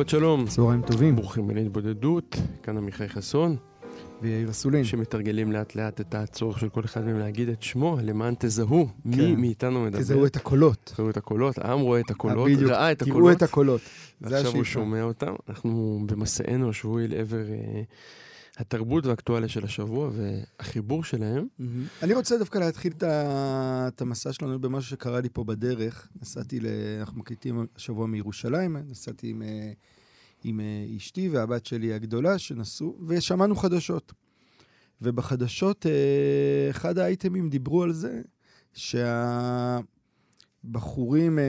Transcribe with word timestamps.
שבת 0.00 0.08
שלום. 0.08 0.46
צהריים 0.46 0.82
טובים. 0.82 1.16
ברוכים 1.16 1.50
אל 1.50 1.56
התבודדות, 1.56 2.36
כאן 2.62 2.76
עמיחי 2.76 3.08
חסון. 3.08 3.56
ויאיר 4.22 4.50
אסולין. 4.50 4.84
שמתרגלים 4.84 5.52
לאט 5.52 5.74
לאט 5.74 6.00
את 6.00 6.14
הצורך 6.14 6.58
של 6.58 6.68
כל 6.68 6.84
אחד 6.84 7.04
מהם 7.04 7.18
להגיד 7.18 7.48
את 7.48 7.62
שמו, 7.62 7.96
למען 8.02 8.34
תזהו 8.38 8.88
מי 9.04 9.16
כן. 9.16 9.40
מאיתנו 9.40 9.84
מדבר. 9.84 9.98
תזהו 9.98 10.26
את 10.26 10.36
הקולות. 10.36 10.90
תזהו 10.94 11.10
את 11.10 11.16
הקולות, 11.16 11.58
העם 11.58 11.80
רואה 11.80 12.00
את 12.00 12.10
הקולות, 12.10 12.50
בדיוק, 12.50 12.70
ראה 12.70 12.92
את 12.92 13.02
הקולות. 13.02 13.16
תראו 13.18 13.32
את 13.32 13.42
הקולות. 13.42 13.80
ועכשיו 14.20 14.52
הוא 14.56 14.64
שומע 14.64 15.02
אותם. 15.02 15.34
אנחנו 15.48 16.00
במסענו 16.06 16.70
השבועי 16.70 17.08
לעבר 17.08 17.42
uh, 17.42 17.84
התרבות 18.60 19.06
והאקטואליה 19.06 19.48
של 19.48 19.64
השבוע 19.64 20.10
והחיבור 20.12 21.04
שלהם. 21.04 21.46
אני 22.02 22.14
רוצה 22.14 22.38
דווקא 22.38 22.58
להתחיל 22.58 22.92
את 23.02 24.02
המסע 24.02 24.32
שלנו 24.32 24.60
במשהו 24.60 24.90
שקרה 24.90 25.20
לי 25.20 25.28
פה 25.32 25.44
בדרך. 25.44 26.08
נסעתי. 26.22 26.60
אנחנו 27.00 27.20
מקליטים 27.20 27.66
השבוע 27.76 28.06
מירושלים, 28.06 28.76
נסעתי 28.76 29.30
עם... 29.30 29.42
Uh, 29.42 30.00
עם 30.44 30.60
אה, 30.60 30.86
אשתי 30.96 31.28
והבת 31.28 31.66
שלי 31.66 31.92
הגדולה 31.92 32.38
שנסעו, 32.38 32.98
ושמענו 33.06 33.56
חדשות. 33.56 34.12
ובחדשות, 35.02 35.86
אה, 35.86 36.70
אחד 36.70 36.98
האייטמים 36.98 37.50
דיברו 37.50 37.82
על 37.82 37.92
זה 37.92 38.20
שהבחורים 38.72 39.88
אה, 41.38 41.44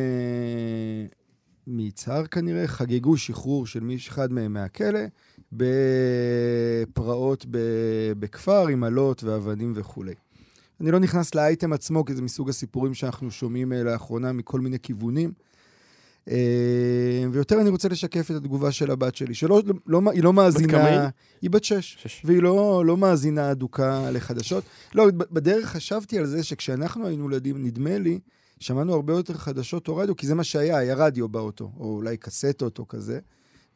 מיצהר 1.67 2.27
כנראה 2.27 2.67
חגגו 2.67 3.17
שחרור 3.17 3.67
של 3.67 3.79
מישהו 3.79 4.11
אחד 4.11 4.33
מהם 4.33 4.53
מהכלא 4.53 4.99
בפרעות 5.53 7.45
בכפר 8.19 8.67
עם 8.67 8.83
אלות 8.83 9.23
ואבנים 9.23 9.73
וכולי. 9.75 10.13
אני 10.81 10.91
לא 10.91 10.99
נכנס 10.99 11.35
לאייטם 11.35 11.73
עצמו, 11.73 12.05
כי 12.05 12.15
זה 12.15 12.21
מסוג 12.21 12.49
הסיפורים 12.49 12.93
שאנחנו 12.93 13.31
שומעים 13.31 13.71
לאחרונה 13.71 14.31
מכל 14.31 14.59
מיני 14.59 14.79
כיוונים. 14.79 15.31
אה, 16.29 17.25
ויותר 17.31 17.61
אני 17.61 17.69
רוצה 17.69 17.89
לשקף 17.89 18.31
את 18.31 18.35
התגובה 18.35 18.71
של 18.71 18.91
הבת 18.91 19.15
שלי, 19.15 19.33
שלא, 19.33 19.61
לא, 19.87 20.01
היא 20.11 20.23
לא 20.23 20.33
מאזינה... 20.33 20.67
בת 20.67 20.73
כמה 20.73 20.87
היא? 20.87 21.09
היא 21.41 21.49
בת 21.49 21.63
שש. 21.63 21.97
שש. 22.01 22.21
והיא 22.25 22.41
לא, 22.41 22.83
לא 22.85 22.97
מאזינה 22.97 23.51
אדוקה 23.51 24.11
לחדשות. 24.11 24.63
לא, 24.95 25.07
בדרך 25.31 25.69
חשבתי 25.69 26.19
על 26.19 26.25
זה 26.25 26.43
שכשאנחנו 26.43 27.07
היינו 27.07 27.31
ילדים, 27.31 27.65
נדמה 27.65 27.97
לי, 27.97 28.19
שמענו 28.61 28.93
הרבה 28.93 29.13
יותר 29.13 29.33
חדשות 29.33 29.87
או 29.87 29.95
רדיו, 29.95 30.15
כי 30.15 30.27
זה 30.27 30.35
מה 30.35 30.43
שהיה, 30.43 30.77
היה 30.77 30.95
רדיו 30.95 31.29
באוטו, 31.29 31.71
או 31.79 31.95
אולי 31.95 32.17
קסטות 32.17 32.79
או 32.79 32.87
כזה. 32.87 33.19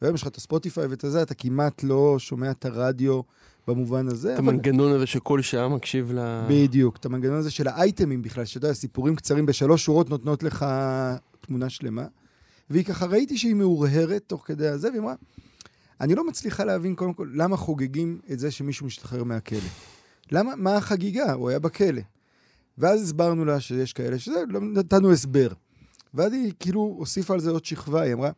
והיום 0.02 0.14
יש 0.14 0.22
לך 0.22 0.28
את 0.28 0.36
הספוטיפיי 0.36 0.86
ואת 0.86 1.04
זה, 1.08 1.22
אתה 1.22 1.34
כמעט 1.34 1.82
לא 1.82 2.18
שומע 2.18 2.50
את 2.50 2.64
הרדיו 2.64 3.20
במובן 3.68 4.08
הזה. 4.08 4.34
את. 4.34 4.38
המנגנון 4.38 4.92
הזה 4.92 5.06
שכל 5.06 5.42
שעה 5.42 5.68
מקשיב 5.68 6.12
ל... 6.12 6.46
בדיוק, 6.50 6.96
את 6.96 7.06
המנגנון 7.06 7.38
הזה 7.38 7.50
של 7.50 7.68
האייטמים 7.68 8.22
בכלל, 8.22 8.44
שאתה 8.44 8.66
יודע, 8.66 8.74
סיפורים 8.74 9.16
קצרים 9.16 9.46
בשלוש 9.46 9.84
שורות 9.84 10.10
נותנות 10.10 10.42
לך 10.42 10.66
תמונה 11.40 11.70
שלמה. 11.70 12.06
והיא 12.70 12.84
ככה, 12.84 13.06
ראיתי 13.06 13.38
שהיא 13.38 13.54
מאורהרת 13.54 14.22
תוך 14.26 14.42
כדי 14.46 14.68
הזה, 14.68 14.88
והיא 14.88 15.00
אמרה, 15.00 15.14
אני 16.00 16.14
לא 16.14 16.26
מצליחה 16.26 16.64
להבין 16.64 16.94
קודם 16.94 17.12
כל 17.12 17.28
למה 17.34 17.56
חוגגים 17.56 18.20
את 18.32 18.38
זה 18.38 18.50
שמישהו 18.50 18.86
משתחרר 18.86 19.24
מהכלא. 19.24 19.58
למה, 20.32 20.56
מה 20.56 20.76
החגיגה? 20.76 21.32
הוא 21.32 21.48
היה 21.48 21.58
בכלא. 21.58 22.02
ואז 22.78 23.02
הסברנו 23.02 23.44
לה 23.44 23.60
שיש 23.60 23.92
כאלה 23.92 24.18
שזה, 24.18 24.44
לא 24.48 24.60
נתנו 24.60 25.12
הסבר. 25.12 25.48
ואז 26.14 26.32
היא 26.32 26.52
כאילו 26.60 26.80
הוסיפה 26.98 27.34
על 27.34 27.40
זה 27.40 27.50
עוד 27.50 27.64
שכבה, 27.64 28.02
היא 28.02 28.14
אמרה, 28.14 28.30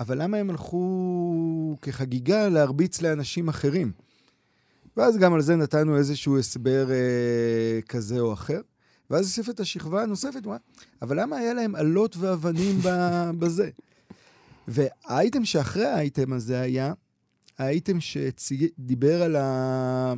אבל 0.00 0.22
למה 0.22 0.36
הם 0.36 0.50
הלכו 0.50 1.76
כחגיגה 1.82 2.48
להרביץ 2.48 3.02
לאנשים 3.02 3.48
אחרים? 3.48 3.92
ואז 4.96 5.16
גם 5.16 5.34
על 5.34 5.40
זה 5.40 5.56
נתנו 5.56 5.96
איזשהו 5.96 6.38
הסבר 6.38 6.90
אה, 6.90 7.80
כזה 7.88 8.20
או 8.20 8.32
אחר. 8.32 8.60
ואז 9.10 9.26
הוסיף 9.26 9.50
את 9.50 9.60
השכבה 9.60 10.02
הנוספת, 10.02 10.42
אבל 11.02 11.20
למה 11.20 11.36
היה 11.36 11.54
להם 11.54 11.76
אלות 11.76 12.16
ואבנים 12.16 12.80
בזה? 13.38 13.70
והאייטם 14.68 15.44
שאחרי 15.44 15.86
האייטם 15.86 16.32
הזה 16.32 16.60
היה, 16.60 16.92
האייטם 17.58 18.00
שדיבר 18.00 19.22
על, 19.22 19.36
ה... 19.36 20.14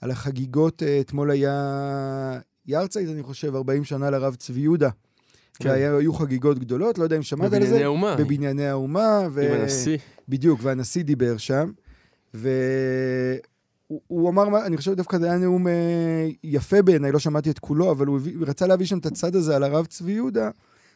על 0.00 0.10
החגיגות, 0.10 0.82
אה, 0.82 1.00
אתמול 1.00 1.30
היה 1.30 2.40
יארצייט, 2.66 3.08
אני 3.08 3.22
חושב, 3.22 3.54
40 3.54 3.84
שנה 3.84 4.10
לרב 4.10 4.34
צבי 4.34 4.60
יהודה. 4.60 4.90
כן. 5.58 5.68
והיו 5.68 6.12
חגיגות 6.12 6.58
גדולות, 6.58 6.98
לא 6.98 7.04
יודע 7.04 7.16
אם 7.16 7.22
שמעת 7.22 7.52
על 7.52 7.60
זה. 7.60 7.66
בבנייני 7.66 7.84
האומה. 7.84 8.16
בבנייני 8.16 8.66
האומה. 8.66 9.20
ו... 9.32 9.40
עם 9.40 9.60
הנשיא. 9.60 9.98
בדיוק, 10.28 10.60
והנשיא 10.62 11.02
דיבר 11.02 11.36
שם. 11.36 11.70
ו... 12.34 12.48
הוא, 13.86 14.00
הוא 14.06 14.30
אמר, 14.30 14.66
אני 14.66 14.76
חושב 14.76 14.94
דווקא 14.94 15.18
זה 15.18 15.26
היה 15.26 15.38
נאום 15.38 15.68
אה, 15.68 16.28
יפה 16.44 16.82
בעיניי, 16.82 17.12
לא 17.12 17.18
שמעתי 17.18 17.50
את 17.50 17.58
כולו, 17.58 17.90
אבל 17.90 18.06
הוא, 18.06 18.16
הביא, 18.16 18.34
רצה 18.40 18.66
להביא 18.66 18.86
שם 18.86 18.98
את 18.98 19.06
הצד 19.06 19.36
הזה 19.36 19.56
על 19.56 19.62
הרב 19.62 19.86
צבי 19.86 20.12
יהודה, 20.12 20.50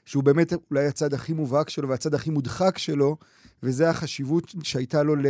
שהוא 0.04 0.24
באמת 0.24 0.52
אולי 0.70 0.86
הצד 0.86 1.14
הכי 1.14 1.32
מובהק 1.32 1.70
שלו 1.70 1.88
והצד 1.88 2.14
הכי 2.14 2.30
מודחק 2.30 2.78
שלו, 2.78 3.16
וזה 3.62 3.90
החשיבות 3.90 4.54
שהייתה 4.62 5.02
לו 5.02 5.16
ל... 5.16 5.26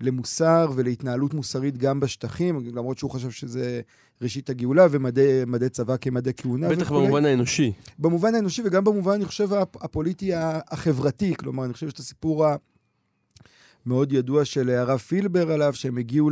למוסר 0.00 0.70
ולהתנהלות 0.74 1.34
מוסרית 1.34 1.76
גם 1.76 2.00
בשטחים, 2.00 2.60
למרות 2.74 2.98
שהוא 2.98 3.10
חשב 3.10 3.30
שזה 3.30 3.80
ראשית 4.22 4.50
הגאולה 4.50 4.86
ומדי 4.90 5.68
צבא 5.68 5.96
כמדי 5.96 6.30
כהונה. 6.36 6.68
בטח 6.68 6.82
וכולי. 6.82 7.06
במובן 7.06 7.24
האנושי. 7.24 7.72
במובן 7.98 8.34
האנושי 8.34 8.62
וגם 8.64 8.84
במובן, 8.84 9.12
אני 9.12 9.24
חושב, 9.24 9.48
הפוליטי 9.80 10.30
החברתי. 10.70 11.34
כלומר, 11.34 11.64
אני 11.64 11.72
חושב 11.72 11.88
שאת 11.88 11.98
הסיפור 11.98 12.46
מאוד 13.86 14.12
ידוע 14.12 14.44
של 14.44 14.70
הרב 14.70 14.98
פילבר 14.98 15.52
עליו, 15.52 15.74
שהם 15.74 15.98
הגיעו 15.98 16.30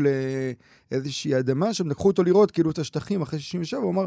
לאיזושהי 0.92 1.38
אדמה, 1.38 1.74
שהם 1.74 1.90
לקחו 1.90 2.08
אותו 2.08 2.22
לראות 2.22 2.50
כאילו 2.50 2.70
את 2.70 2.78
השטחים 2.78 3.22
אחרי 3.22 3.38
67, 3.38 3.80
הוא 3.80 3.90
אמר, 3.90 4.06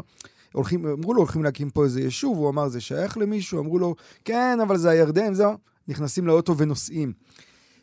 הולכים, 0.52 0.86
אמרו 0.86 1.14
לו, 1.14 1.20
הולכים 1.20 1.42
להקים 1.42 1.70
פה 1.70 1.84
איזה 1.84 2.00
יישוב, 2.00 2.38
הוא 2.38 2.50
אמר, 2.50 2.68
זה 2.68 2.80
שייך 2.80 3.18
למישהו? 3.18 3.60
אמרו 3.60 3.78
לו, 3.78 3.94
כן, 4.24 4.58
אבל 4.62 4.76
זה 4.76 4.90
הירדן, 4.90 5.34
זהו. 5.34 5.52
נכנסים 5.88 6.26
לאוטו 6.26 6.56
ונוסעים. 6.56 7.12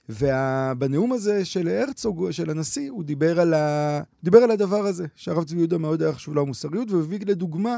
ובנאום 0.10 1.14
הזה 1.14 1.46
של 1.46 1.68
הרצוג, 1.68 2.32
של 2.32 2.50
הנשיא, 2.50 2.92
הוא 2.92 3.04
דיבר 3.04 3.40
על, 3.40 3.54
ה... 3.54 4.02
דיבר 4.24 4.38
על 4.38 4.52
הדבר 4.52 4.86
הזה, 4.86 5.06
שהרב 5.16 5.44
צבי 5.44 5.58
יהודה 5.58 5.78
מאוד 5.78 6.02
היה 6.02 6.14
חשוב 6.14 6.36
לו 6.36 6.42
המוסריות, 6.42 6.92
והוא 6.92 7.02
הביא 7.04 7.20
לדוגמה 7.26 7.78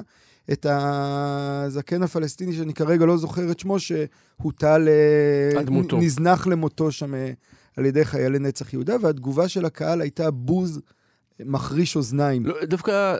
את 0.51 0.65
הזקן 0.69 2.03
הפלסטיני, 2.03 2.53
שאני 2.53 2.73
כרגע 2.73 3.05
לא 3.05 3.17
זוכר 3.17 3.51
את 3.51 3.59
שמו, 3.59 3.77
שהוטל, 3.79 4.87
אה, 4.87 5.61
נזנח 5.97 6.47
למותו 6.47 6.91
שם 6.91 7.15
אה, 7.15 7.31
על 7.77 7.85
ידי 7.85 8.05
חיילי 8.05 8.39
נצח 8.39 8.73
יהודה, 8.73 8.95
והתגובה 9.01 9.47
של 9.47 9.65
הקהל 9.65 10.01
הייתה 10.01 10.31
בוז 10.31 10.81
מחריש 11.39 11.95
אוזניים. 11.95 12.45
לא, 12.45 12.65
דווקא... 12.65 13.15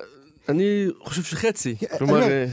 אני 0.49 0.87
חושב 1.03 1.23
שחצי, 1.23 1.75
כן, 1.75 1.87
כלומר, 1.97 2.21
אה, 2.21 2.45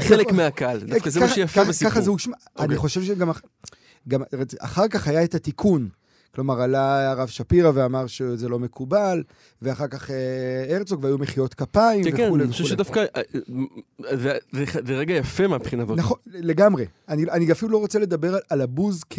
חלק 0.00 0.32
מהקהל, 0.32 0.80
דווקא 0.80 1.10
זה 1.10 1.20
מה 1.20 1.28
שיפה 1.28 1.64
בסיפור. 1.64 1.90
ככה 1.90 2.00
זה 2.00 2.10
הושמע, 2.10 2.36
אני 2.56 2.64
אוקיי. 2.64 2.76
חושב 2.76 3.02
שגם 3.02 3.30
אחר 4.58 4.88
כך 4.88 5.08
היה 5.08 5.24
את 5.24 5.34
התיקון. 5.34 5.88
כלומר, 6.34 6.60
עלה 6.60 7.10
הרב 7.10 7.28
שפירא 7.28 7.70
ואמר 7.74 8.06
שזה 8.06 8.48
לא 8.48 8.58
מקובל, 8.58 9.22
ואחר 9.62 9.88
כך 9.88 10.10
אה, 10.10 10.76
הרצוג, 10.76 11.04
והיו 11.04 11.18
מחיאות 11.18 11.54
כפיים 11.54 12.00
וכולי 12.00 12.12
וכולי. 12.12 12.28
כן, 12.28 12.34
כן, 12.36 12.40
אני 12.40 12.52
חושב 12.52 12.64
שדווקא, 12.64 13.04
אה, 13.16 14.16
זה 14.86 14.96
רגע 14.96 15.14
יפה 15.14 15.46
מהבחינה 15.46 15.82
הזאת. 15.82 15.98
נכון, 15.98 16.18
לגמרי. 16.26 16.86
אני 17.08 17.52
אפילו 17.52 17.70
לא 17.70 17.78
רוצה 17.78 17.98
לדבר 17.98 18.38
על 18.50 18.60
הבוז 18.60 19.02
כ... 19.10 19.18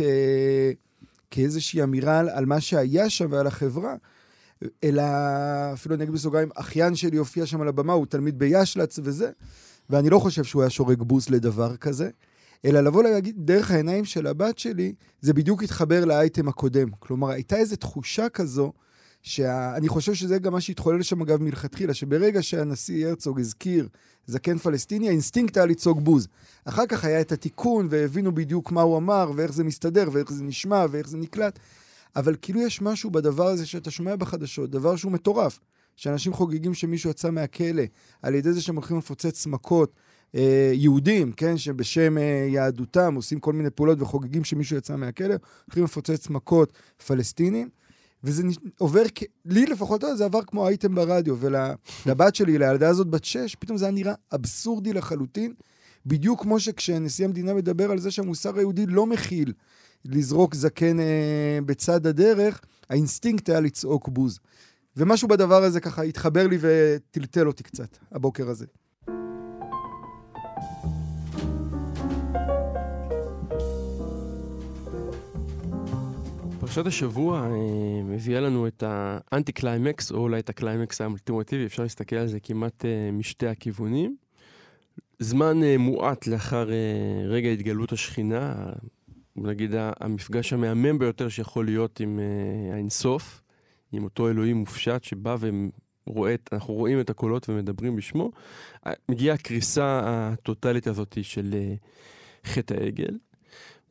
כאיזושהי 1.32 1.84
אמירה 1.84 2.20
על, 2.20 2.30
על 2.30 2.46
מה 2.46 2.62
שהיה 2.62 3.10
שם 3.10 3.28
ועל 3.30 3.48
החברה, 3.48 3.96
אלא 4.84 5.04
אפילו 5.74 5.96
אני 5.96 6.04
אגיד 6.04 6.14
בסוגריים, 6.14 6.50
אחיין 6.56 6.96
שלי 6.96 7.18
הופיע 7.18 7.46
שם 7.46 7.62
על 7.62 7.68
הבמה, 7.68 7.94
הוא 7.94 8.06
תלמיד 8.06 8.40
בישל"צ 8.40 9.00
וזה, 9.04 9.30
ואני 9.90 10.10
לא 10.10 10.20
חושב 10.20 10.44
שהוא 10.44 10.62
היה 10.62 10.70
שורק 10.70 10.98
בוז 10.98 11.30
לדבר 11.30 11.76
כזה, 11.76 12.10
אלא 12.66 12.82
לבוא 12.82 13.04
להגיד, 13.04 13.36
דרך 13.38 13.72
העיניים 13.72 14.06
של 14.06 14.28
הבת 14.28 14.58
שלי, 14.58 14.94
זה 15.22 15.34
בדיוק 15.34 15.64
התחבר 15.64 16.06
לאייטם 16.06 16.48
הקודם. 16.48 16.90
כלומר, 17.00 17.30
הייתה 17.30 17.56
איזו 17.56 17.76
תחושה 17.76 18.30
כזו, 18.30 18.74
שאני 19.22 19.88
חושב 19.88 20.14
שזה 20.14 20.40
גם 20.40 20.54
מה 20.54 20.62
שהתחולל 20.62 21.04
שם, 21.04 21.22
אגב, 21.22 21.42
מלכתחילה, 21.42 21.94
שברגע 21.94 22.44
שהנשיא 22.44 23.08
הרצוג 23.08 23.40
הזכיר 23.40 23.88
זקן 24.28 24.58
פלסטיני, 24.58 25.08
האינסטינקט 25.08 25.58
היה 25.58 25.66
לצעוק 25.66 26.00
בוז. 26.02 26.28
אחר 26.66 26.86
כך 26.86 27.06
היה 27.06 27.22
את 27.22 27.32
התיקון, 27.32 27.88
והבינו 27.90 28.36
בדיוק 28.36 28.72
מה 28.72 28.82
הוא 28.82 28.98
אמר, 28.98 29.32
ואיך 29.36 29.54
זה 29.54 29.64
מסתדר, 29.64 30.10
ואיך 30.12 30.32
זה 30.32 30.44
נשמע, 30.44 30.86
ואיך 30.92 31.10
זה 31.10 31.18
נקלט. 31.18 31.60
אבל 32.16 32.36
כאילו 32.42 32.62
יש 32.62 32.82
משהו 32.82 33.12
בדבר 33.12 33.48
הזה 33.48 33.66
שאתה 33.66 33.92
שומע 33.92 34.16
בחדשות, 34.16 34.70
דבר 34.70 34.96
שהוא 34.96 35.12
מטורף. 35.12 35.60
שאנשים 35.96 36.34
חוגגים 36.34 36.74
שמישהו 36.74 37.10
יצא 37.10 37.30
מהכלא, 37.30 37.84
על 38.22 38.36
ידי 38.36 38.54
זה 38.54 38.62
שהם 38.62 38.76
הולכים 38.76 38.98
לפוצץ 38.98 39.46
מכות. 39.48 39.94
אה, 40.36 40.72
יהודים, 40.74 41.32
כן, 41.32 41.58
שבשם 41.58 42.18
אה, 42.18 42.48
יהדותם 42.50 43.16
עושים 43.16 43.40
כל 43.40 43.54
מיני 43.54 43.70
פעולות 43.70 44.02
וחוגגים 44.02 44.44
שמישהו 44.44 44.78
יצא 44.78 44.96
מהכלא, 44.96 45.36
הולכים 45.66 45.84
לפוצץ 45.84 46.30
מכות 46.30 46.74
פלסטינים. 47.08 47.70
וזה 48.24 48.44
עובר, 48.78 49.04
לי 49.46 49.66
לפחות 49.66 50.04
זה 50.16 50.26
עבר 50.26 50.42
כמו 50.42 50.68
אייטם 50.68 50.96
ברדיו, 50.96 51.36
ולבת 51.40 52.36
שלי, 52.36 52.58
לילדה 52.58 52.90
הזאת 52.90 53.08
בת 53.08 53.24
שש, 53.24 53.56
פתאום 53.56 53.78
זה 53.78 53.86
היה 53.86 53.92
נראה 53.92 54.14
אבסורדי 54.36 54.94
לחלוטין, 54.94 55.54
בדיוק 56.06 56.42
כמו 56.42 56.60
שכשנשיא 56.60 57.26
המדינה 57.26 57.54
מדבר 57.54 57.92
על 57.92 58.00
זה 58.00 58.12
שהמוסר 58.12 58.58
היהודי 58.58 58.86
לא 58.86 59.06
מכיל 59.06 59.54
לזרוק 60.06 60.56
זקן 60.56 61.00
אה, 61.00 61.60
בצד 61.66 62.08
הדרך, 62.08 62.62
האינסטינקט 62.90 63.50
היה 63.50 63.60
לצעוק 63.60 64.10
בוז. 64.10 64.40
ומשהו 64.98 65.28
בדבר 65.28 65.64
הזה 65.64 65.80
ככה 65.80 66.02
התחבר 66.02 66.48
לי 66.48 66.58
וטלטל 66.62 67.48
אותי 67.48 67.64
קצת, 67.64 67.98
הבוקר 68.12 68.50
הזה. 68.50 68.66
פרשת 76.74 76.88
השבוע 76.88 77.42
אה, 77.42 78.04
מביאה 78.04 78.42
לנו 78.42 78.68
את 78.68 78.84
האנטי 78.88 79.52
קליימקס, 79.52 80.12
או 80.12 80.18
אולי 80.18 80.40
את 80.40 80.50
הקליימקס 80.50 81.02
האולטימטיבי, 81.02 81.66
אפשר 81.66 81.84
להסתכל 81.84 82.16
על 82.16 82.28
זה 82.28 82.40
כמעט 82.40 82.86
אה, 82.86 83.12
משתי 83.12 83.48
הכיוונים. 83.48 84.16
זמן 85.20 85.64
אה, 85.64 85.78
מועט 85.78 86.28
לאחר 86.28 86.70
רגע 87.28 87.50
התגלות 87.50 87.92
השכינה, 87.92 88.66
נגיד 89.36 89.72
המפגש 89.76 90.54
המהמם 90.54 91.00
ביותר 91.00 91.30
שיכול 91.30 91.66
להיות 91.66 92.00
עם 92.00 92.20
האינסוף, 92.74 93.42
עם 93.92 94.04
אותו 94.04 94.30
אלוהים 94.30 94.58
מופשט 94.58 95.04
שבא 95.04 95.36
ורואה, 96.08 96.36
אנחנו 96.52 96.74
רואים 96.74 97.00
את 97.00 97.10
הקולות 97.10 97.50
ומדברים 97.50 97.96
בשמו, 97.96 98.32
מגיעה 99.10 99.36
הקריסה 99.36 100.02
הטוטלית 100.06 100.88
הזאת 100.88 101.18
של 101.22 101.54
חטא 102.46 102.74
העגל. 102.74 103.18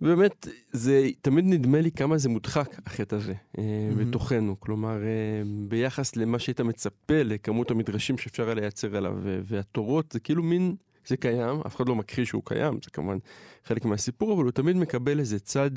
ובאמת, 0.03 0.49
זה 0.73 1.09
תמיד 1.21 1.45
נדמה 1.45 1.81
לי 1.81 1.91
כמה 1.91 2.19
זה 2.19 2.29
מודחק, 2.29 2.77
החטא 2.87 3.15
הזה, 3.15 3.33
mm-hmm. 3.33 3.61
בתוכנו. 3.97 4.61
כלומר, 4.61 4.99
ביחס 5.69 6.17
למה 6.17 6.39
שהיית 6.39 6.61
מצפה 6.61 7.23
לכמות 7.23 7.71
המדרשים 7.71 8.19
שאפשר 8.19 8.45
היה 8.45 8.55
לייצר 8.55 8.97
עליו, 8.97 9.19
והתורות 9.23 10.13
זה 10.13 10.21
כאילו 10.21 10.43
מין, 10.43 10.77
זה 11.07 11.17
קיים, 11.17 11.61
אף 11.67 11.77
אחד 11.77 11.89
לא 11.89 11.95
מכחיש 11.95 12.29
שהוא 12.29 12.43
קיים, 12.45 12.79
זה 12.85 12.91
כמובן 12.91 13.19
חלק 13.65 13.85
מהסיפור, 13.85 14.33
אבל 14.35 14.45
הוא 14.45 14.53
תמיד 14.53 14.77
מקבל 14.77 15.19
איזה 15.19 15.39
צד... 15.39 15.71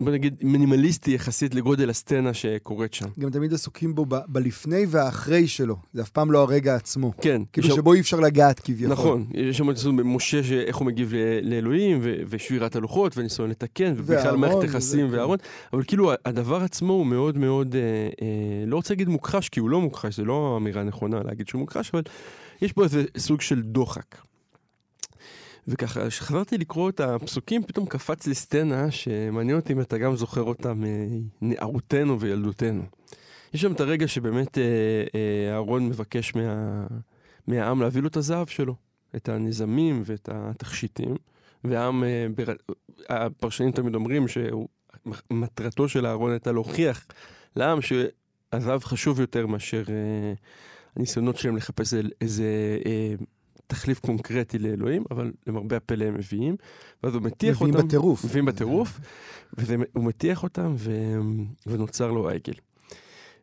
בוא 0.00 0.12
נגיד, 0.12 0.34
מינימליסטי 0.42 1.10
יחסית 1.14 1.54
לגודל 1.54 1.90
הסצנה 1.90 2.34
שקורית 2.34 2.94
שם. 2.94 3.06
גם 3.18 3.30
תמיד 3.30 3.54
עסוקים 3.54 3.94
בו 3.94 4.06
ב- 4.08 4.18
בלפני 4.28 4.86
והאחרי 4.88 5.46
שלו, 5.46 5.76
זה 5.92 6.02
אף 6.02 6.10
פעם 6.10 6.30
לא 6.30 6.42
הרגע 6.42 6.74
עצמו. 6.74 7.12
כן. 7.20 7.42
כאילו 7.52 7.68
שם... 7.68 7.74
שבו 7.74 7.94
אי 7.94 8.00
אפשר 8.00 8.20
לגעת 8.20 8.60
כביכול. 8.60 8.92
נכון, 8.92 9.26
יש 9.34 9.58
שם 9.58 9.70
את 9.70 9.76
משה, 10.04 10.40
איך 10.66 10.76
הוא 10.76 10.86
מגיב 10.86 11.12
לאלוהים, 11.42 11.98
ו- 12.02 12.16
ושבירת 12.28 12.76
הלוחות, 12.76 13.18
וניסיון 13.18 13.50
לתקן, 13.50 13.94
ובכלל 13.96 14.36
מערכת 14.36 14.64
יחסים 14.64 15.08
ואהרון, 15.10 15.38
אבל 15.72 15.82
כאילו 15.84 16.12
הדבר 16.24 16.62
עצמו 16.62 16.92
הוא 16.92 17.06
מאוד 17.06 17.38
מאוד, 17.38 17.74
אה, 17.74 17.80
אה, 18.22 18.66
לא 18.66 18.76
רוצה 18.76 18.94
להגיד 18.94 19.08
מוכחש, 19.08 19.48
כי 19.48 19.60
הוא 19.60 19.70
לא 19.70 19.80
מוכחש, 19.80 20.16
זה 20.16 20.24
לא 20.24 20.56
אמירה 20.60 20.82
נכונה 20.82 21.22
להגיד 21.24 21.48
שהוא 21.48 21.60
מוכחש, 21.60 21.90
אבל 21.94 22.02
יש 22.62 22.72
פה 22.72 22.84
איזה 22.84 23.04
סוג 23.18 23.40
של 23.40 23.62
דוחק. 23.62 24.16
וככה, 25.68 26.08
כשחזרתי 26.08 26.58
לקרוא 26.58 26.90
את 26.90 27.00
הפסוקים, 27.00 27.62
פתאום 27.62 27.86
קפץ 27.86 28.26
לי 28.26 28.34
סצנה 28.34 28.90
שמעניין 28.90 29.56
אותי 29.56 29.72
אם 29.72 29.80
אתה 29.80 29.98
גם 29.98 30.16
זוכר 30.16 30.42
אותה 30.42 30.72
מנערותנו 31.42 32.20
וילדותנו. 32.20 32.82
יש 33.54 33.60
שם 33.60 33.72
את 33.72 33.80
הרגע 33.80 34.08
שבאמת 34.08 34.58
אה, 34.58 34.62
אה, 35.14 35.52
אהרון 35.52 35.86
מבקש 35.86 36.34
מה, 36.34 36.86
מהעם 37.46 37.82
להביא 37.82 38.02
לו 38.02 38.08
את 38.08 38.16
הזהב 38.16 38.46
שלו, 38.46 38.74
את 39.16 39.28
הנזמים 39.28 40.02
ואת 40.06 40.28
התכשיטים, 40.32 41.16
והעם, 41.64 42.04
אה, 42.04 42.26
בר... 42.34 42.52
הפרשנים 43.08 43.72
תמיד 43.72 43.94
אומרים 43.94 44.26
שמטרתו 44.28 45.88
של 45.88 46.06
אהרון 46.06 46.30
הייתה 46.30 46.52
להוכיח 46.52 47.06
לעם 47.56 47.78
שהזהב 47.82 48.84
חשוב 48.84 49.20
יותר 49.20 49.46
מאשר 49.46 49.84
הניסיונות 50.96 51.36
שלהם 51.36 51.56
לחפש 51.56 51.94
איזה 52.20 52.78
תחליף 53.74 54.00
קונקרטי 54.00 54.58
לאלוהים, 54.58 55.04
אבל 55.10 55.32
למרבה 55.46 55.76
הפלא 55.76 56.04
הם 56.04 56.14
מביאים, 56.14 56.56
ואז 57.02 57.14
הוא 57.14 57.22
מטיח 57.22 57.56
מביאים 57.56 57.74
אותם. 57.74 57.86
מביאים 57.86 57.88
בטירוף. 57.88 58.24
מביאים 58.24 58.44
בטירוף, 58.44 59.00
והוא 59.52 60.04
מטיח 60.04 60.42
אותם, 60.42 60.74
ו... 60.78 60.92
ונוצר 61.66 62.10
לו 62.10 62.30
העגל. 62.30 62.54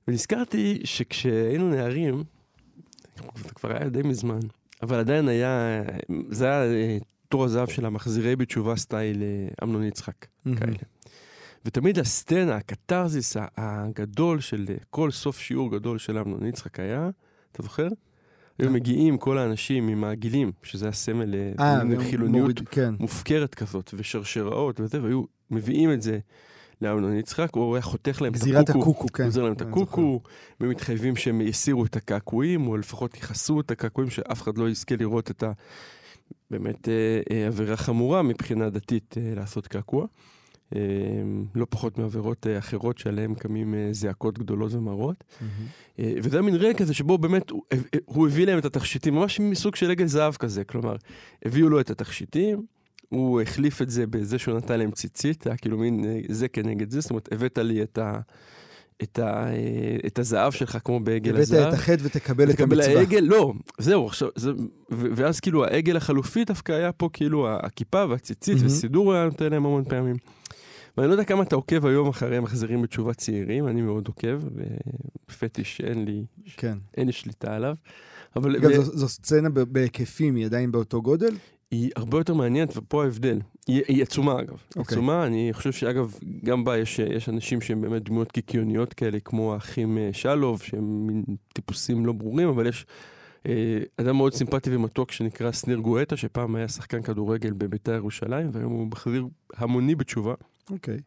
ונזכרתי 0.07 0.81
שכשהיינו 0.83 1.69
נערים, 1.69 2.23
זה 3.35 3.49
כבר 3.55 3.77
היה 3.77 3.89
די 3.89 4.01
מזמן, 4.01 4.39
אבל 4.81 4.99
עדיין 4.99 5.27
היה, 5.27 5.81
זה 6.29 6.45
היה 6.45 6.63
אה, 6.63 6.97
תור 7.29 7.45
הזהב 7.45 7.69
של 7.69 7.85
המחזירי 7.85 8.35
בתשובה 8.35 8.75
סטייל 8.75 9.23
אה, 9.23 9.47
אמנון 9.63 9.83
יצחק, 9.83 10.25
mm-hmm. 10.25 10.59
כאלה. 10.59 10.77
ותמיד 11.65 11.99
הסצנה, 11.99 12.55
הקתרזיס 12.55 13.37
הגדול 13.57 14.39
של 14.39 14.65
אה, 14.69 14.75
כל 14.89 15.11
סוף 15.11 15.39
שיעור 15.39 15.71
גדול 15.71 15.97
של 15.97 16.17
אמנון 16.17 16.45
יצחק 16.45 16.79
היה, 16.79 17.09
אתה 17.51 17.63
זוכר? 17.63 17.87
היו. 18.59 18.71
מגיעים 18.71 19.17
כל 19.17 19.37
האנשים 19.37 19.87
עם 19.87 20.03
העגילים, 20.03 20.51
שזה 20.63 20.87
הסמל 20.87 21.35
לחילוניות 21.89 22.59
אה, 22.59 22.65
כן. 22.65 22.93
מופקרת 22.99 23.55
כזאת, 23.55 23.93
ושרשראות 23.97 24.79
וזה, 24.79 25.03
והיו 25.03 25.23
מביאים 25.51 25.91
את 25.93 26.01
זה 26.01 26.19
לאמנון 26.81 27.15
יצחק, 27.15 27.49
הוא 27.53 27.75
היה 27.75 27.81
חותך 27.81 28.21
להם 28.21 28.33
את 28.33 28.37
הקוקו. 28.37 28.49
גזירת 28.51 28.69
הקוקו, 28.69 29.07
כן. 29.13 29.25
גוזר 29.25 29.43
להם 29.43 29.53
את 29.53 29.61
הקוקו, 29.61 30.21
ומתחייבים 30.61 31.15
שהם 31.15 31.41
יסירו 31.41 31.85
את 31.85 31.95
הקעקועים, 31.95 32.67
או 32.67 32.77
לפחות 32.77 33.17
יכסו 33.17 33.59
את 33.59 33.71
הקעקועים, 33.71 34.09
שאף 34.09 34.41
אחד 34.41 34.57
לא 34.57 34.69
יזכה 34.69 34.95
לראות 34.95 35.31
את 35.31 35.43
ה... 35.43 35.51
באמת 36.51 36.89
אה, 36.89 37.21
אה, 37.31 37.47
עבירה 37.47 37.77
חמורה 37.77 38.21
מבחינה 38.21 38.69
דתית 38.69 39.15
לעשות 39.35 39.67
קעקוע. 39.67 40.05
אמ, 40.75 41.45
לא 41.55 41.67
פחות 41.69 41.97
מעבירות 41.97 42.47
אה, 42.47 42.57
אחרות 42.57 42.97
שעליהן 42.97 43.35
קמים 43.35 43.73
אה, 43.73 43.89
זעקות 43.91 44.39
גדולות 44.39 44.73
ומרות. 44.73 45.23
Mm-hmm. 45.23 46.01
וזה 46.23 46.37
היה 46.37 46.41
מין 46.41 46.55
רגע 46.55 46.77
כזה 46.77 46.93
שבו 46.93 47.17
באמת 47.17 47.49
הוא, 47.49 47.63
הוא 48.05 48.27
הביא 48.27 48.45
להם 48.45 48.57
את 48.57 48.65
התכשיטים, 48.65 49.15
ממש 49.15 49.39
מסוג 49.39 49.75
של 49.75 49.91
עגל 49.91 50.05
זהב 50.05 50.33
כזה, 50.33 50.63
כלומר, 50.63 50.95
הביאו 51.45 51.69
לו 51.69 51.79
את 51.79 51.89
התכשיטים, 51.89 52.65
הוא 53.09 53.41
החליף 53.41 53.81
את 53.81 53.89
זה 53.89 54.07
בזה 54.07 54.39
שהוא 54.39 54.57
נתן 54.57 54.79
להם 54.79 54.91
ציצית, 54.91 55.47
היה 55.47 55.57
כאילו 55.57 55.77
מין 55.77 56.05
זה 56.29 56.47
כנגד 56.47 56.91
זה, 56.91 57.01
זאת 57.01 57.09
אומרת, 57.09 57.29
הבאת 57.33 57.57
לי 57.57 57.83
את 57.83 57.97
ה... 57.97 58.19
את, 59.03 59.19
ה, 59.19 59.47
את 60.07 60.19
הזהב 60.19 60.51
שלך 60.51 60.77
כמו 60.83 60.99
בעגל 60.99 61.37
הזהב. 61.37 61.59
הבאת 61.59 61.73
את 61.73 61.79
החטא 61.79 62.03
ותקבל 62.03 62.49
את 62.49 62.59
המצווה. 62.59 62.85
ותקבל 62.85 62.97
העגל, 62.97 63.19
לא, 63.19 63.53
זהו, 63.77 64.05
עכשיו, 64.05 64.29
זה, 64.35 64.51
ואז 64.89 65.39
כאילו 65.39 65.65
העגל 65.65 65.97
החלופי 65.97 66.45
דווקא 66.45 66.71
היה 66.71 66.91
פה 66.91 67.09
כאילו 67.13 67.49
הכיפה 67.49 68.05
והציצית, 68.09 68.57
mm-hmm. 68.57 68.65
וסידור 68.65 69.13
היה 69.13 69.25
נותן 69.25 69.51
להם 69.51 69.65
המון 69.65 69.83
פעמים. 69.83 70.15
ואני 70.97 71.07
לא 71.07 71.13
יודע 71.13 71.23
כמה 71.23 71.43
אתה 71.43 71.55
עוקב 71.55 71.85
היום 71.85 72.07
אחרי 72.07 72.39
מחזירים 72.39 72.81
בתשובה 72.81 73.13
צעירים, 73.13 73.67
אני 73.67 73.81
מאוד 73.81 74.07
עוקב, 74.07 74.39
ופטיש 75.29 75.77
שאין 75.77 76.05
לי, 76.05 76.25
כן. 76.57 76.77
אין 76.97 77.07
לי 77.07 77.13
שליטה 77.13 77.55
עליו. 77.55 77.75
אבל... 78.35 78.55
אגב, 78.55 78.69
ו... 78.69 78.83
זו, 78.83 78.97
זו 78.97 79.07
סצנה 79.09 79.49
בהיקפים, 79.49 80.35
היא 80.35 80.45
עדיין 80.45 80.71
באותו 80.71 81.01
גודל? 81.01 81.35
היא 81.71 81.91
הרבה 81.95 82.17
יותר 82.17 82.33
מעניינת, 82.33 82.77
ופה 82.77 83.03
ההבדל. 83.03 83.39
היא, 83.67 83.81
היא 83.87 84.03
עצומה 84.03 84.39
אגב. 84.39 84.53
Okay. 84.53 84.79
אוקיי. 84.79 84.81
עצומה, 84.81 85.25
אני 85.25 85.49
חושב 85.53 85.71
שאגב, 85.71 86.15
גם 86.43 86.63
בה 86.63 86.77
יש, 86.77 86.99
יש 86.99 87.29
אנשים 87.29 87.61
שהם 87.61 87.81
באמת 87.81 88.03
דמויות 88.03 88.31
קיקיוניות 88.31 88.93
כאלה, 88.93 89.19
כמו 89.19 89.53
האחים 89.53 89.97
אה, 89.97 90.09
שלוב, 90.13 90.61
שהם 90.61 91.07
מין 91.07 91.23
טיפוסים 91.53 92.05
לא 92.05 92.13
ברורים, 92.13 92.47
אבל 92.47 92.67
יש 92.67 92.85
אה, 93.45 93.79
אדם 93.97 94.17
מאוד 94.17 94.33
סימפטי 94.33 94.75
ומתוק 94.75 95.11
שנקרא 95.11 95.51
שניר 95.51 95.77
גואטה, 95.77 96.17
שפעם 96.17 96.55
היה 96.55 96.67
שחקן 96.67 97.01
כדורגל 97.01 97.53
בביתר 97.53 97.93
ירושלים, 97.93 98.49
והיום 98.53 98.71
הוא 98.71 98.87
מחזיר 98.87 99.27
המוני 99.57 99.95
בתשובה. 99.95 100.33
אוקיי. 100.71 100.97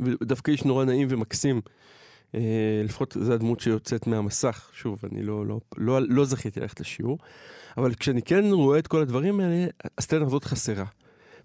ודווקא 0.00 0.50
איש 0.50 0.64
נורא 0.64 0.84
נעים 0.84 1.08
ומקסים. 1.10 1.60
אה, 2.34 2.82
לפחות 2.84 3.16
זו 3.20 3.32
הדמות 3.32 3.60
שיוצאת 3.60 4.06
מהמסך. 4.06 4.70
שוב, 4.72 5.00
אני 5.12 5.22
לא, 5.22 5.46
לא, 5.46 5.60
לא, 5.76 6.00
לא 6.08 6.24
זכיתי 6.24 6.60
ללכת 6.60 6.80
לשיעור. 6.80 7.18
אבל 7.76 7.94
כשאני 7.94 8.22
כן 8.22 8.44
רואה 8.52 8.78
את 8.78 8.86
כל 8.86 9.02
הדברים 9.02 9.40
האלה, 9.40 9.66
הסצנה 9.98 10.26
הזאת 10.26 10.44
חסרה. 10.44 10.84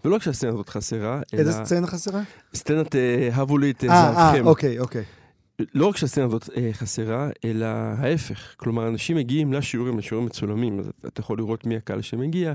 ולא 0.06 0.16
רק 0.16 0.22
שהסצנה 0.22 0.50
הזאת 0.50 0.70
חסרה, 0.70 1.22
אלא... 1.34 1.40
איזה 1.40 1.52
סצנה 1.52 1.88
חסרה? 1.88 2.22
סצנת 2.54 2.96
אה, 2.96 3.30
הבו 3.34 3.58
לי 3.58 3.72
את 3.72 3.84
אה, 3.84 3.90
זהבכם. 3.90 4.46
אה, 4.46 4.50
אוקיי, 4.50 4.80
אוקיי. 4.80 5.04
לא 5.74 5.88
רק 5.88 5.98
שהסצנה 5.98 6.26
הזאת 6.26 6.50
אה, 6.58 6.70
חסרה, 6.74 7.30
אלא 7.46 7.66
ההפך. 7.66 8.56
כלומר, 8.58 8.88
אנשים 8.88 9.18
מגיעים 9.18 9.54
לשיעורים, 9.54 9.98
לשיעורים 9.98 10.26
מצולמים, 10.28 10.80
אז 10.80 10.92
אתה 11.08 11.22
יכול 11.22 11.38
לראות 11.38 11.66
מי 11.66 11.76
הקהל 11.76 12.02
שמגיע, 12.02 12.54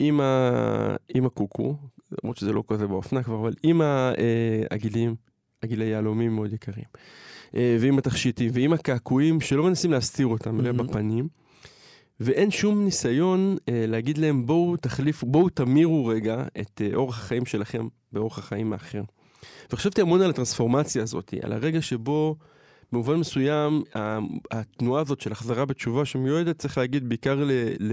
עם, 0.00 0.20
ה... 0.20 0.96
עם 1.14 1.26
הקוקו, 1.26 1.76
למרות 2.22 2.36
שזה 2.36 2.52
לא 2.52 2.62
כזה 2.68 2.86
באופנה 2.86 3.22
כבר, 3.22 3.34
אבל 3.34 3.52
עם 3.62 3.80
העגילים, 3.80 5.10
אה, 5.10 5.14
עגילי 5.62 5.84
יהלומים 5.84 6.34
מאוד 6.34 6.52
יקרים, 6.52 6.84
אה, 7.54 7.76
ועם 7.80 7.98
התכשיטים, 7.98 8.50
ועם 8.54 8.72
הקעקועים 8.72 9.40
שלא 9.40 9.62
מנסים 9.62 9.92
להסתיר 9.92 10.26
אותם, 10.26 10.60
אלא 10.60 10.70
mm-hmm. 10.70 10.82
בפנים. 10.82 11.28
ואין 12.20 12.50
שום 12.50 12.84
ניסיון 12.84 13.56
אה, 13.68 13.84
להגיד 13.88 14.18
להם 14.18 14.46
בואו 14.46 14.76
תחליפו, 14.76 15.26
בואו 15.26 15.48
תמירו 15.48 16.06
רגע 16.06 16.44
את 16.60 16.82
אה, 16.84 16.94
אורח 16.94 17.18
החיים 17.18 17.46
שלכם 17.46 17.88
באורח 18.12 18.38
החיים 18.38 18.72
האחר. 18.72 19.02
וחשבתי 19.72 20.00
המון 20.00 20.20
על 20.20 20.30
הטרנספורמציה 20.30 21.02
הזאת, 21.02 21.34
על 21.42 21.52
הרגע 21.52 21.82
שבו 21.82 22.36
במובן 22.92 23.16
מסוים 23.16 23.82
התנועה 24.50 25.02
הזאת 25.02 25.20
של 25.20 25.32
החזרה 25.32 25.64
בתשובה 25.64 26.04
שמיועדת, 26.04 26.58
צריך 26.58 26.78
להגיד, 26.78 27.08
בעיקר 27.08 27.44
ל... 27.44 27.50
ל 27.80 27.92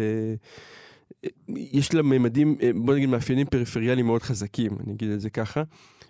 יש 1.50 1.94
לה 1.94 2.02
ממדים, 2.02 2.58
אה, 2.62 2.72
בוא 2.76 2.96
נגיד 2.96 3.10
מאפיינים 3.10 3.48
פריפריאליים 3.48 4.06
מאוד 4.06 4.24
חזקים, 4.24 4.72
אני 4.84 4.94
אגיד 4.94 5.10
את 5.10 5.22
זה 5.22 5.30
ככה. 5.30 5.64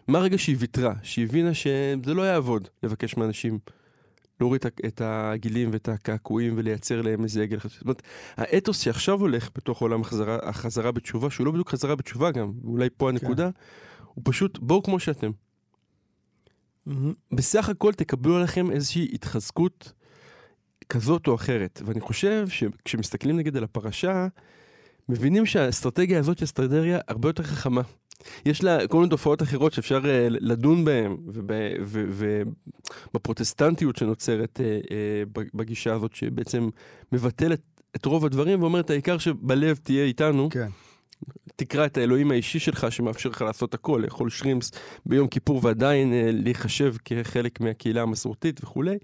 מה 0.08 0.18
הרגע 0.18 0.38
שהיא 0.38 0.56
ויתרה, 0.60 0.94
שהיא 1.04 1.26
הבינה 1.26 1.54
שזה 1.54 2.14
לא 2.14 2.22
יעבוד 2.22 2.68
לבקש 2.84 3.18
מאנשים 3.18 3.60
להוריד 4.40 4.66
את 4.86 5.02
הגילים 5.06 5.70
ואת 5.74 5.90
הקעקועים 5.90 6.54
ולייצר 6.58 7.02
להם 7.02 7.24
איזה 7.24 7.44
עגל. 7.44 7.58
זאת 7.64 7.82
אומרת, 7.82 8.02
האתוס 8.38 8.80
שעכשיו 8.80 9.20
הולך 9.20 9.50
בתוך 9.56 9.82
עולם 9.82 10.02
החזרה, 10.02 10.38
החזרה 10.44 10.92
בתשובה, 10.92 11.30
שהוא 11.30 11.46
לא 11.46 11.52
בדיוק 11.52 11.70
חזרה 11.70 11.96
בתשובה 11.96 12.32
גם, 12.32 12.52
ואולי 12.64 12.90
פה 12.98 13.10
הנקודה, 13.10 13.52
כן. 13.52 14.04
הוא 14.14 14.22
פשוט 14.26 14.60
בואו 14.62 14.84
כמו 14.84 15.00
שאתם. 15.00 15.32
Mm-hmm. 16.88 16.92
בסך 17.32 17.70
הכל 17.70 17.94
תקבלו 17.94 18.38
עליכם 18.38 18.72
איזושהי 18.72 19.08
התחזקות 19.14 19.94
כזאת 20.90 21.28
או 21.28 21.36
אחרת. 21.36 21.82
ואני 21.86 22.00
חושב 22.00 22.48
שכשמסתכלים 22.50 23.38
נגיד 23.38 23.58
על 23.58 23.64
הפרשה, 23.64 24.28
מבינים 25.10 25.46
שהאסטרטגיה 25.46 26.20
הזאת 26.20 26.40
היא 26.40 26.46
אסטרטגיה 26.46 27.00
הרבה 27.08 27.30
יותר 27.30 27.44
חכמה. 27.44 27.82
יש 28.46 28.64
לה 28.64 28.88
כל 28.88 28.98
מיני 28.98 29.10
תופעות 29.10 29.42
אחרות 29.42 29.74
שאפשר 29.74 30.02
uh, 30.02 30.06
לדון 30.30 30.86
בהן, 30.86 31.18
ובפרוטסטנטיות 33.14 33.96
שנוצרת 33.96 34.60
uh, 34.60 34.86
uh, 34.86 34.90
בגישה 35.54 35.94
הזאת, 35.94 36.16
שבעצם 36.16 36.70
מבטלת 37.12 37.62
את 37.96 38.06
רוב 38.06 38.26
הדברים 38.26 38.62
ואומרת, 38.62 38.90
העיקר 38.90 39.18
שבלב 39.18 39.80
תהיה 39.84 40.04
איתנו. 40.04 40.50
כן. 40.50 40.68
תקרא 41.56 41.86
את 41.86 41.98
האלוהים 41.98 42.32
האישי 42.32 42.60
שלך 42.60 42.92
שמאפשר 42.92 43.30
לך 43.30 43.42
לעשות 43.42 43.74
הכל, 43.74 44.02
לאכול 44.04 44.30
שרימפס 44.30 44.72
ביום 45.06 45.28
כיפור 45.28 45.60
ועדיין 45.64 46.12
uh, 46.12 46.16
להיחשב 46.32 46.96
כחלק 47.06 47.60
מהקהילה 47.62 48.02
המסורתית 48.02 48.64
וכולי. 48.64 48.98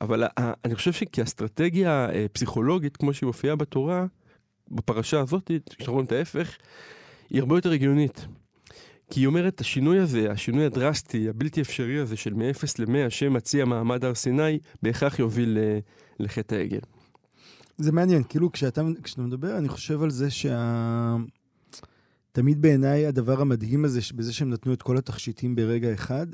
אבל 0.00 0.24
uh, 0.24 0.28
אני 0.64 0.74
חושב 0.74 0.92
שכאסטרטגיה 0.92 2.08
uh, 2.10 2.12
פסיכולוגית, 2.32 2.96
כמו 2.96 3.14
שהיא 3.14 3.26
מופיעה 3.26 3.56
בתורה, 3.56 4.06
בפרשה 4.70 5.20
הזאת, 5.20 5.50
כשאנחנו 5.70 5.92
רואים 5.92 6.06
את 6.06 6.12
ההפך, 6.12 6.56
היא 7.30 7.40
הרבה 7.40 7.56
יותר 7.56 7.70
הגיונית. 7.70 8.26
כי 9.10 9.20
היא 9.20 9.26
אומרת, 9.26 9.60
השינוי 9.60 9.98
הזה, 9.98 10.30
השינוי 10.30 10.64
הדרסטי, 10.64 11.28
הבלתי 11.28 11.60
אפשרי 11.60 11.98
הזה 11.98 12.16
של 12.16 12.34
מ-0 12.34 12.64
ל-100 12.78 13.10
שמציע 13.10 13.64
מעמד 13.64 14.04
הר 14.04 14.14
סיני, 14.14 14.58
בהכרח 14.82 15.18
יוביל 15.18 15.58
לחטא 16.18 16.54
העגל. 16.54 16.80
זה 17.78 17.92
מעניין, 17.92 18.22
כאילו 18.28 18.52
כשאתה, 18.52 18.82
כשאתה 19.02 19.22
מדבר, 19.22 19.58
אני 19.58 19.68
חושב 19.68 20.02
על 20.02 20.10
זה 20.10 20.30
שה... 20.30 21.16
תמיד 22.32 22.62
בעיניי 22.62 23.06
הדבר 23.06 23.40
המדהים 23.40 23.84
הזה, 23.84 24.00
בזה 24.14 24.32
שהם 24.32 24.50
נתנו 24.50 24.72
את 24.72 24.82
כל 24.82 24.96
התכשיטים 24.96 25.54
ברגע 25.54 25.94
אחד, 25.94 26.26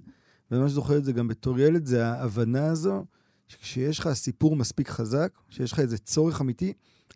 ואני 0.51 0.63
ממש 0.63 0.73
זוכר 0.73 0.97
את 0.97 1.05
זה 1.05 1.13
גם 1.13 1.29
בתור 1.29 1.59
ילד, 1.59 1.87
זה 1.87 2.07
ההבנה 2.07 2.67
הזו, 2.67 3.05
שכשיש 3.49 3.99
לך 3.99 4.13
סיפור 4.13 4.57
מספיק 4.57 4.89
חזק, 4.89 5.33
שיש 5.49 5.73
לך 5.73 5.81
איזה 5.81 5.99
צורך 5.99 6.41
אמיתי, 6.41 6.73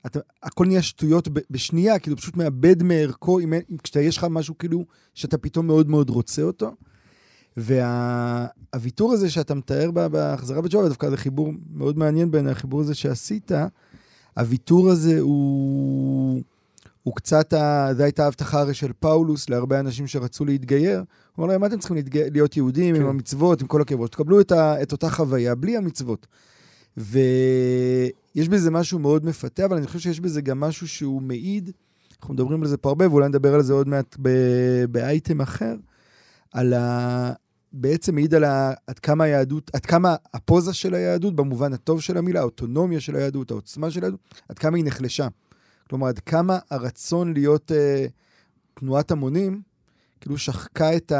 אתה, 0.06 0.18
הכל 0.42 0.66
נהיה 0.66 0.82
שטויות 0.82 1.28
בשנייה, 1.50 1.98
כאילו 1.98 2.16
פשוט 2.16 2.36
מאבד 2.36 2.82
מערכו, 2.82 3.40
אם, 3.40 3.52
כשיש 3.82 4.16
לך 4.16 4.26
משהו 4.30 4.58
כאילו 4.58 4.84
שאתה 5.14 5.38
פתאום 5.38 5.66
מאוד 5.66 5.88
מאוד 5.88 6.10
רוצה 6.10 6.42
אותו. 6.42 6.74
והוויתור 7.56 9.08
וה, 9.08 9.14
הזה 9.14 9.30
שאתה 9.30 9.54
מתאר 9.54 9.90
בהחזרה 9.90 10.60
בתשובה, 10.60 10.88
דווקא 10.88 11.10
זה 11.10 11.16
חיבור 11.16 11.52
מאוד 11.72 11.98
מעניין 11.98 12.30
בעיניי, 12.30 12.52
החיבור 12.52 12.80
הזה 12.80 12.94
שעשית, 12.94 13.52
הוויתור 14.36 14.90
הזה 14.90 15.20
הוא, 15.20 16.42
הוא 17.08 17.14
קצת, 17.14 17.52
ה, 17.52 17.90
זו 17.96 18.02
הייתה 18.02 18.24
ההבטחה 18.24 18.60
הרי 18.60 18.74
של 18.74 18.92
פאולוס 19.00 19.50
להרבה 19.50 19.80
אנשים 19.80 20.06
שרצו 20.06 20.44
להתגייר. 20.44 21.04
הוא 21.36 21.44
אמר 21.44 21.52
להם, 21.52 21.60
מה 21.60 21.66
אתם 21.66 21.78
צריכים 21.78 21.96
להתגייר, 21.96 22.26
להיות 22.32 22.56
יהודים 22.56 22.94
כן. 22.94 23.00
עם 23.00 23.08
המצוות, 23.08 23.60
עם 23.60 23.66
כל 23.66 23.80
הכאבות? 23.80 24.12
תקבלו 24.12 24.40
את, 24.40 24.52
ה, 24.52 24.82
את 24.82 24.92
אותה 24.92 25.10
חוויה 25.10 25.54
בלי 25.54 25.76
המצוות. 25.76 26.26
ויש 26.96 28.48
בזה 28.48 28.70
משהו 28.70 28.98
מאוד 28.98 29.24
מפתה, 29.24 29.64
אבל 29.64 29.76
אני 29.76 29.86
חושב 29.86 29.98
שיש 29.98 30.20
בזה 30.20 30.40
גם 30.40 30.60
משהו 30.60 30.88
שהוא 30.88 31.22
מעיד, 31.22 31.70
אנחנו 32.20 32.34
מדברים 32.34 32.62
על 32.62 32.68
זה 32.68 32.76
פה 32.76 32.88
הרבה, 32.88 33.10
ואולי 33.10 33.28
נדבר 33.28 33.54
על 33.54 33.62
זה 33.62 33.72
עוד 33.72 33.88
מעט 33.88 34.16
באייטם 34.90 35.40
אחר, 35.40 35.74
על 36.52 36.72
ה... 36.74 37.32
בעצם 37.72 38.14
מעיד 38.14 38.34
על 38.34 38.44
ה... 38.44 38.72
עד 38.86 38.98
כמה 38.98 39.24
היהדות, 39.24 39.70
עד 39.74 39.86
כמה 39.86 40.16
הפוזה 40.34 40.74
של 40.74 40.94
היהדות, 40.94 41.36
במובן 41.36 41.72
הטוב 41.72 42.00
של 42.00 42.16
המילה, 42.16 42.40
האוטונומיה 42.40 43.00
של 43.00 43.16
היהדות, 43.16 43.50
העוצמה 43.50 43.90
של 43.90 44.02
היהדות, 44.02 44.20
עד 44.48 44.58
כמה 44.58 44.76
היא 44.76 44.84
נחלשה. 44.84 45.28
כלומר, 45.88 46.06
עד 46.06 46.18
כמה 46.18 46.58
הרצון 46.70 47.32
להיות 47.32 47.72
אה, 47.72 48.06
תנועת 48.74 49.10
המונים, 49.10 49.60
כאילו 50.20 50.38
שחקה 50.38 50.96
את 50.96 51.12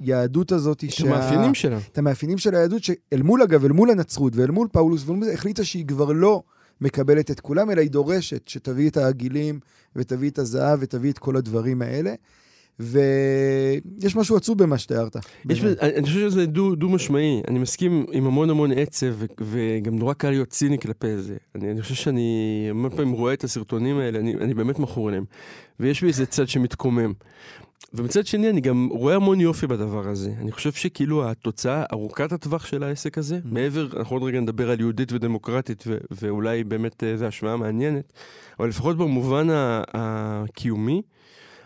היהדות 0.00 0.52
הזאת. 0.52 0.84
את 0.84 0.90
שה... 0.90 1.06
המאפיינים 1.06 1.54
שלה. 1.54 1.78
את 1.92 1.98
המאפיינים 1.98 2.38
של 2.38 2.54
היהדות, 2.54 2.84
שאל 2.84 3.22
מול, 3.22 3.42
אגב, 3.42 3.64
אל 3.64 3.72
מול 3.72 3.90
הנצרות 3.90 4.36
ואל 4.36 4.50
מול 4.50 4.68
פאולוס, 4.72 5.04
ואל 5.06 5.16
מול 5.16 5.24
זה, 5.24 5.32
החליטה 5.32 5.64
שהיא 5.64 5.86
כבר 5.86 6.12
לא 6.12 6.42
מקבלת 6.80 7.30
את 7.30 7.40
כולם, 7.40 7.70
אלא 7.70 7.80
היא 7.80 7.90
דורשת 7.90 8.48
שתביא 8.48 8.90
את 8.90 8.96
העגילים, 8.96 9.60
ותביא 9.96 10.30
את 10.30 10.38
הזהב, 10.38 10.78
ותביא 10.82 11.12
את 11.12 11.18
כל 11.18 11.36
הדברים 11.36 11.82
האלה. 11.82 12.14
ויש 12.80 14.16
משהו 14.16 14.36
עצוב 14.36 14.62
במה 14.62 14.78
שתיארת. 14.78 15.16
יש, 15.50 15.64
אני 15.64 16.02
חושב 16.02 16.30
שזה 16.30 16.46
דו, 16.46 16.74
דו 16.74 16.88
משמעי, 16.88 17.42
אני 17.48 17.58
מסכים 17.58 18.06
עם 18.12 18.26
המון 18.26 18.50
המון 18.50 18.72
עצב, 18.72 19.14
וגם 19.40 19.98
נורא 19.98 20.12
קל 20.14 20.30
להיות 20.30 20.48
ציני 20.48 20.78
כלפי 20.78 21.16
זה. 21.16 21.36
אני, 21.54 21.70
אני 21.70 21.82
חושב 21.82 21.94
שאני 21.94 22.66
המון 22.70 22.90
פעמים 22.90 23.12
רואה 23.12 23.32
את 23.32 23.44
הסרטונים 23.44 23.98
האלה, 23.98 24.18
אני, 24.18 24.34
אני 24.34 24.54
באמת 24.54 24.78
מכור 24.78 25.08
אליהם. 25.08 25.24
ויש 25.80 26.00
בי 26.00 26.08
איזה 26.08 26.26
צד 26.26 26.48
שמתקומם. 26.48 27.12
ומצד 27.94 28.26
שני, 28.26 28.50
אני 28.50 28.60
גם 28.60 28.88
רואה 28.92 29.14
המון 29.14 29.40
יופי 29.40 29.66
בדבר 29.66 30.08
הזה. 30.08 30.32
אני 30.40 30.52
חושב 30.52 30.72
שכאילו 30.72 31.30
התוצאה 31.30 31.84
ארוכת 31.92 32.32
הטווח 32.32 32.66
של 32.66 32.82
העסק 32.82 33.18
הזה, 33.18 33.36
mm. 33.36 33.40
מעבר, 33.44 33.88
אנחנו 33.96 34.16
עוד 34.16 34.22
רגע 34.22 34.40
נדבר 34.40 34.70
על 34.70 34.80
יהודית 34.80 35.12
ודמוקרטית, 35.12 35.84
ו- 35.86 35.98
ואולי 36.10 36.64
באמת 36.64 37.04
אה, 37.04 37.16
זו 37.16 37.24
השוואה 37.24 37.56
מעניינת, 37.56 38.12
אבל 38.60 38.68
לפחות 38.68 38.96
במובן 38.96 39.46
הקיומי, 39.94 41.02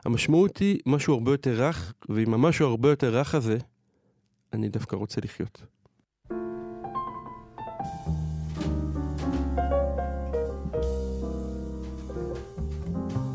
המשמעות 0.04 0.56
היא 0.58 0.78
משהו 0.86 1.14
הרבה 1.14 1.30
יותר 1.30 1.62
רך, 1.62 1.94
ועם 2.08 2.34
המשהו 2.34 2.66
הרבה 2.66 2.90
יותר 2.90 3.16
רך 3.16 3.34
הזה, 3.34 3.58
אני 4.52 4.68
דווקא 4.68 4.96
רוצה 4.96 5.20
לחיות. 5.24 5.62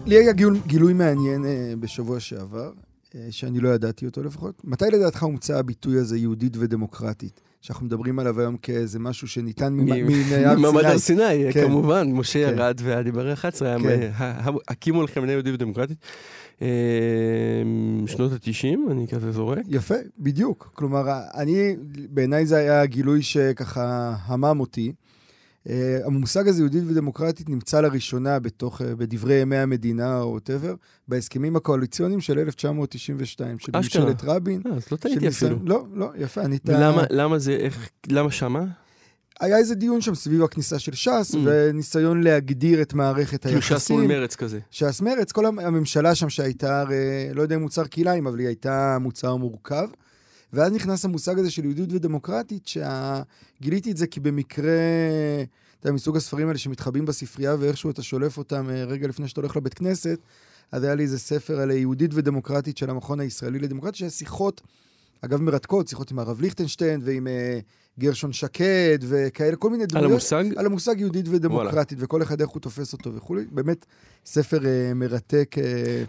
לי 0.06 0.16
היה 0.16 0.34
גיל, 0.34 0.50
גילוי 0.68 0.94
מעניין 0.94 1.46
אה, 1.46 1.74
בשבוע 1.80 2.20
שעבר, 2.20 2.72
אה, 3.16 3.28
שאני 3.32 3.60
לא 3.60 3.70
ידעתי 3.70 4.06
אותו 4.06 4.24
לפחות. 4.24 4.62
מתי 4.64 4.86
לדעתך 4.94 5.24
הומצא 5.24 5.58
הביטוי 5.58 5.98
הזה, 6.00 6.18
יהודית 6.18 6.58
ודמוקרטית? 6.58 7.42
שאנחנו 7.62 7.86
מדברים 7.86 8.20
עליו 8.20 8.40
היום 8.40 8.58
כאיזה 8.58 9.00
משהו 9.00 9.28
שניתן. 9.28 9.74
ממעמד 9.74 10.84
הר 10.86 10.98
סיני, 10.98 11.54
כן. 11.54 11.68
כמובן, 11.68 12.12
משה 12.12 12.48
כן. 12.50 12.54
ירד 12.58 12.82
והדיבר 12.84 13.34
11, 13.34 13.78
כן. 13.84 14.12
הקימו 14.68 15.04
לכם 15.04 15.22
מדינה 15.22 15.34
יהודית 15.34 15.54
ודמוקרטית. 15.54 15.98
אה, 16.62 16.68
שנות 18.06 18.32
ה-90, 18.32 18.92
אני 18.92 19.08
כזה 19.08 19.32
זורק. 19.32 19.60
יפה, 19.70 19.96
בדיוק. 20.20 20.72
כלומר, 20.74 21.20
אני, 21.36 21.76
בעיניי 22.10 22.46
זה 22.46 22.58
היה 22.58 22.86
גילוי 22.86 23.22
שככה 23.22 24.16
המם 24.26 24.60
אותי. 24.60 24.94
אה, 25.68 25.70
המושג 26.06 26.48
הזה, 26.48 26.62
יהודית 26.62 26.84
ודמוקרטית, 26.88 27.50
נמצא 27.50 27.82
לראשונה 27.82 28.40
בתוך, 28.40 28.82
אה, 28.82 28.84
בדברי 28.98 29.36
ימי 29.36 29.58
המדינה 29.58 30.20
או 30.22 30.32
whatever, 30.32 30.76
בהסכמים 31.08 31.56
הקואליציוניים 31.56 32.22
של 32.22 32.40
1992, 32.40 33.60
של 33.60 33.72
ממשלת 33.76 34.24
רבין. 34.24 34.62
אה, 34.66 34.72
אז 34.72 34.86
לא 34.92 34.98
טעיתי 34.98 35.28
אפילו. 35.28 35.58
לא, 35.64 35.86
לא, 35.94 36.10
יפה, 36.18 36.42
אני 36.42 36.60
טועה. 36.60 36.80
למה, 36.80 37.04
למה 37.10 37.40
זה, 37.40 37.52
איך, 37.52 37.90
למה 38.08 38.32
שמה? 38.32 38.66
היה 39.40 39.58
איזה 39.58 39.76
דיון 39.76 40.02
שם 40.02 40.16
סביב 40.16 40.44
הכניסה 40.44 40.80
של 40.80 40.94
ש"ס, 40.94 41.36
אממ. 41.36 41.38
וניסיון 41.44 42.24
להגדיר 42.24 42.82
את 42.82 42.94
מערכת 42.94 43.46
היחסים. 43.46 43.62
כאילו 43.62 43.80
ש"ס 43.80 43.92
מול 43.92 44.08
מרץ 44.08 44.36
כזה. 44.36 44.60
ש"ס 44.72 45.02
מרץ, 45.02 45.32
כל 45.32 45.46
הממשלה 45.46 46.16
שם 46.16 46.30
שהייתה, 46.30 46.82
הרי, 46.82 46.96
לא 47.34 47.42
יודע 47.42 47.56
אם 47.56 47.62
מוצר 47.62 47.88
כלאיים, 47.88 48.28
אבל 48.28 48.40
היא 48.40 48.48
הייתה 48.48 48.98
מוצר 49.02 49.36
מורכב. 49.36 49.88
ואז 50.54 50.72
נכנס 50.72 51.06
המושג 51.06 51.40
הזה 51.40 51.52
של 51.52 51.66
יהודית 51.66 51.94
ודמוקרטית, 51.94 52.68
שגיליתי 52.68 53.92
את 53.92 53.98
זה 53.98 54.08
כי 54.08 54.20
במקרה, 54.20 54.72
אתה 55.80 55.88
יודע, 55.88 55.96
מסוג 55.96 56.18
הספרים 56.18 56.48
האלה 56.48 56.60
שמתחבאים 56.60 57.06
בספרייה 57.06 57.56
ואיכשהו 57.60 57.90
אתה 57.90 58.04
שולף 58.04 58.38
אותם 58.38 58.70
אה, 58.70 58.84
רגע 58.84 59.08
לפני 59.08 59.28
שאתה 59.28 59.42
הולך 59.42 59.58
לבית 59.58 59.74
כנסת, 59.74 60.20
אז 60.72 60.84
היה 60.84 60.96
לי 60.96 61.04
איזה 61.04 61.20
ספר 61.20 61.60
על 61.60 61.72
יהודית 61.72 62.12
ודמוקרטית 62.14 62.78
של 62.78 62.90
המכון 62.90 63.20
הישראלי 63.20 63.60
לדמוקרטיה, 63.60 63.98
שהיה 63.98 64.12
שיחות, 64.12 64.62
אגב 65.22 65.42
מרתקות, 65.42 65.88
שיחות 65.88 66.12
עם 66.12 66.20
הרב 66.20 66.42
ליכטנשטיין 66.42 67.02
ועם 67.04 67.28
uh, 67.28 68.00
גרשון 68.00 68.34
שקד 68.34 68.98
וכאלה, 69.02 69.56
כל 69.56 69.70
מיני 69.70 69.86
דמויות. 69.86 70.06
על 70.06 70.12
המושג? 70.12 70.46
על 70.56 70.66
המושג 70.66 71.00
יהודית 71.00 71.26
ודמוקרטית, 71.28 71.98
וואלה. 71.98 72.06
וכל 72.06 72.22
אחד 72.22 72.42
איך 72.42 72.50
הוא 72.50 72.62
תופס 72.62 72.94
אותו 72.94 73.14
וכולי. 73.14 73.46
באמת, 73.52 73.86
ספר 74.26 74.58
uh, 74.58 74.94
מרתק. 74.96 75.56
Uh... 75.56 75.60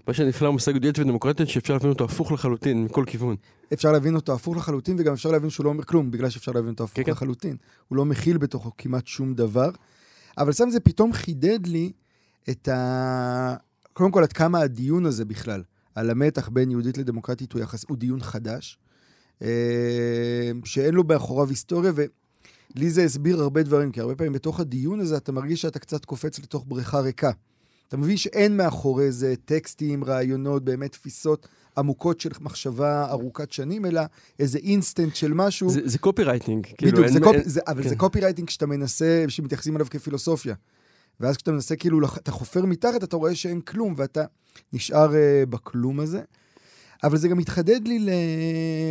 מה 0.09 0.15
שנפלא 0.15 0.49
במושג 0.49 0.73
יהודית 0.73 0.99
ודמוקרטית, 0.99 1.49
שאפשר 1.49 1.73
להבין 1.73 1.91
אותו 1.91 2.05
הפוך 2.05 2.33
לחלוטין, 2.33 2.85
מכל 2.85 3.05
כיוון. 3.07 3.37
אפשר 3.73 3.93
להבין 3.93 4.15
אותו 4.15 4.35
הפוך 4.35 4.57
לחלוטין, 4.57 4.97
וגם 4.99 5.12
אפשר 5.12 5.31
להבין 5.31 5.50
שהוא 5.50 5.65
לא 5.65 5.71
אומר 5.71 5.85
כלום, 5.85 6.11
בגלל 6.11 6.31
שאפשר 6.31 6.53
להבין 6.53 6.71
אותו 6.71 6.85
הפוך 6.85 6.97
כן, 6.97 7.05
כן. 7.05 7.12
לחלוטין. 7.12 7.57
הוא 7.88 7.97
לא 7.97 8.05
מכיל 8.05 8.38
בתוכו 8.38 8.71
כמעט 8.79 9.07
שום 9.07 9.35
דבר. 9.35 9.71
אבל 10.38 10.53
שם 10.53 10.71
זה 10.71 10.81
פתאום 10.81 11.12
חידד 11.12 11.67
לי 11.67 11.93
את 12.50 12.69
ה... 12.69 13.55
קודם 13.93 14.11
כל, 14.11 14.23
עד 14.23 14.33
כמה 14.33 14.61
הדיון 14.61 15.07
הזה 15.07 15.25
בכלל, 15.25 15.62
על 15.95 16.11
המתח 16.11 16.49
בין 16.49 16.71
יהודית 16.71 16.99
לדמוקרטית 16.99 17.53
הוא, 17.53 17.62
יחס, 17.62 17.85
הוא 17.88 17.97
דיון 17.97 18.21
חדש. 18.21 18.79
אה, 19.42 20.50
שאין 20.64 20.95
לו 20.95 21.04
מאחוריו 21.04 21.49
היסטוריה, 21.49 21.92
ולי 21.95 22.90
זה 22.90 23.04
הסביר 23.04 23.40
הרבה 23.40 23.62
דברים, 23.62 23.92
כי 23.92 24.00
הרבה 24.00 24.14
פעמים 24.14 24.33
בתוך 24.33 24.61
הדיון 24.61 25.00
הזה 25.00 25.16
אתה 25.16 25.33
מרגיש 25.33 25.62
שאתה 25.62 25.78
קצת 25.78 26.04
קופץ 26.04 26.38
לתוך 26.38 26.64
בריכה 26.68 27.00
ריקה. 27.00 27.30
אתה 27.88 27.97
מבין 27.97 28.16
שאין 28.16 28.57
מאחורי 28.57 29.12
זה 29.12 29.35
טקסטים, 29.45 30.04
רעיונות, 30.04 30.64
באמת 30.64 30.92
תפיסות 30.92 31.49
עמוקות 31.78 32.21
של 32.21 32.30
מחשבה 32.40 33.11
ארוכת 33.11 33.52
שנים, 33.52 33.87
אלא 33.87 34.00
איזה 34.38 34.59
אינסטנט 34.59 35.14
של 35.14 35.33
משהו. 35.33 35.71
זה, 35.71 35.80
זה 35.85 35.99
copywriting. 35.99 36.66
כאילו, 36.78 36.92
בדיוק, 36.92 37.07
כאילו, 37.07 37.12
זה 37.12 37.21
קופ... 37.21 37.37
זה, 37.45 37.61
אבל 37.66 37.83
כן. 37.83 37.88
זה 37.88 37.97
copywriting 37.97 38.49
כשאתה 38.49 38.66
מנסה, 38.66 39.25
שמתייחסים 39.28 39.76
אליו 39.76 39.87
כפילוסופיה. 39.90 40.54
ואז 41.21 41.37
כשאתה 41.37 41.52
מנסה, 41.52 41.76
כאילו, 41.76 42.07
אתה 42.07 42.30
חופר 42.30 42.64
מתחת, 42.64 43.04
אתה 43.04 43.16
רואה 43.16 43.35
שאין 43.35 43.61
כלום, 43.61 43.95
ואתה 43.97 44.25
נשאר 44.73 45.11
אה, 45.11 45.47
בכלום 45.47 46.00
הזה. 46.00 46.21
אבל 47.05 47.19
זה 47.19 47.28
גם 47.28 47.38
התחדד 47.38 47.88
לי, 47.88 47.99
ל... 47.99 48.09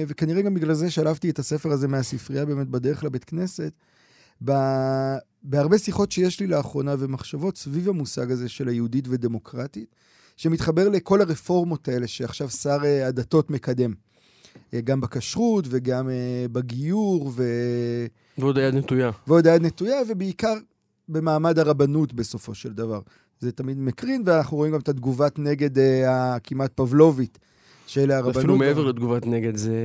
וכנראה 0.08 0.42
גם 0.42 0.54
בגלל 0.54 0.74
זה 0.74 0.92
שלפתי 0.92 1.30
את 1.30 1.40
הספר 1.40 1.72
הזה 1.72 1.88
מהספרייה 1.88 2.46
באמת 2.46 2.68
בדרך 2.68 3.04
לבית 3.04 3.24
כנסת. 3.24 3.72
ב... 4.46 4.52
בהרבה 5.44 5.78
שיחות 5.78 6.12
שיש 6.12 6.40
לי 6.40 6.48
לאחרונה 6.48 6.96
ומחשבות 7.00 7.58
סביב 7.58 7.90
המושג 7.90 8.32
הזה 8.32 8.50
של 8.50 8.68
היהודית 8.68 9.06
ודמוקרטית, 9.10 9.96
שמתחבר 10.38 10.90
לכל 10.90 11.22
הרפורמות 11.22 11.88
האלה 11.88 12.08
שעכשיו 12.08 12.50
שר 12.50 12.78
אה, 12.84 13.08
הדתות 13.08 13.50
מקדם. 13.50 13.94
אה, 14.74 14.82
גם 14.82 15.02
בכשרות 15.02 15.66
וגם 15.70 16.10
אה, 16.10 16.46
בגיור 16.52 17.32
ו... 17.36 17.44
ועוד 18.38 18.58
היד 18.58 18.76
נטויה. 18.76 19.12
ועוד 19.28 19.48
היד 19.48 19.62
נטויה, 19.62 20.02
ובעיקר 20.08 20.54
במעמד 21.10 21.60
הרבנות 21.60 22.14
בסופו 22.14 22.56
של 22.56 22.74
דבר. 22.74 23.02
זה 23.40 23.52
תמיד 23.52 23.80
מקרין, 23.80 24.24
ואנחנו 24.26 24.58
רואים 24.58 24.74
גם 24.74 24.80
את 24.80 24.90
התגובת 24.90 25.40
נגד 25.40 25.70
הכמעט 26.08 26.72
פבלובית 26.76 27.38
של 28.04 28.12
הרבנות. 28.12 28.38
אפילו 28.38 28.56
מעבר 28.58 28.84
לתגובת 28.84 29.25
נגד, 29.25 29.56
זה 29.56 29.77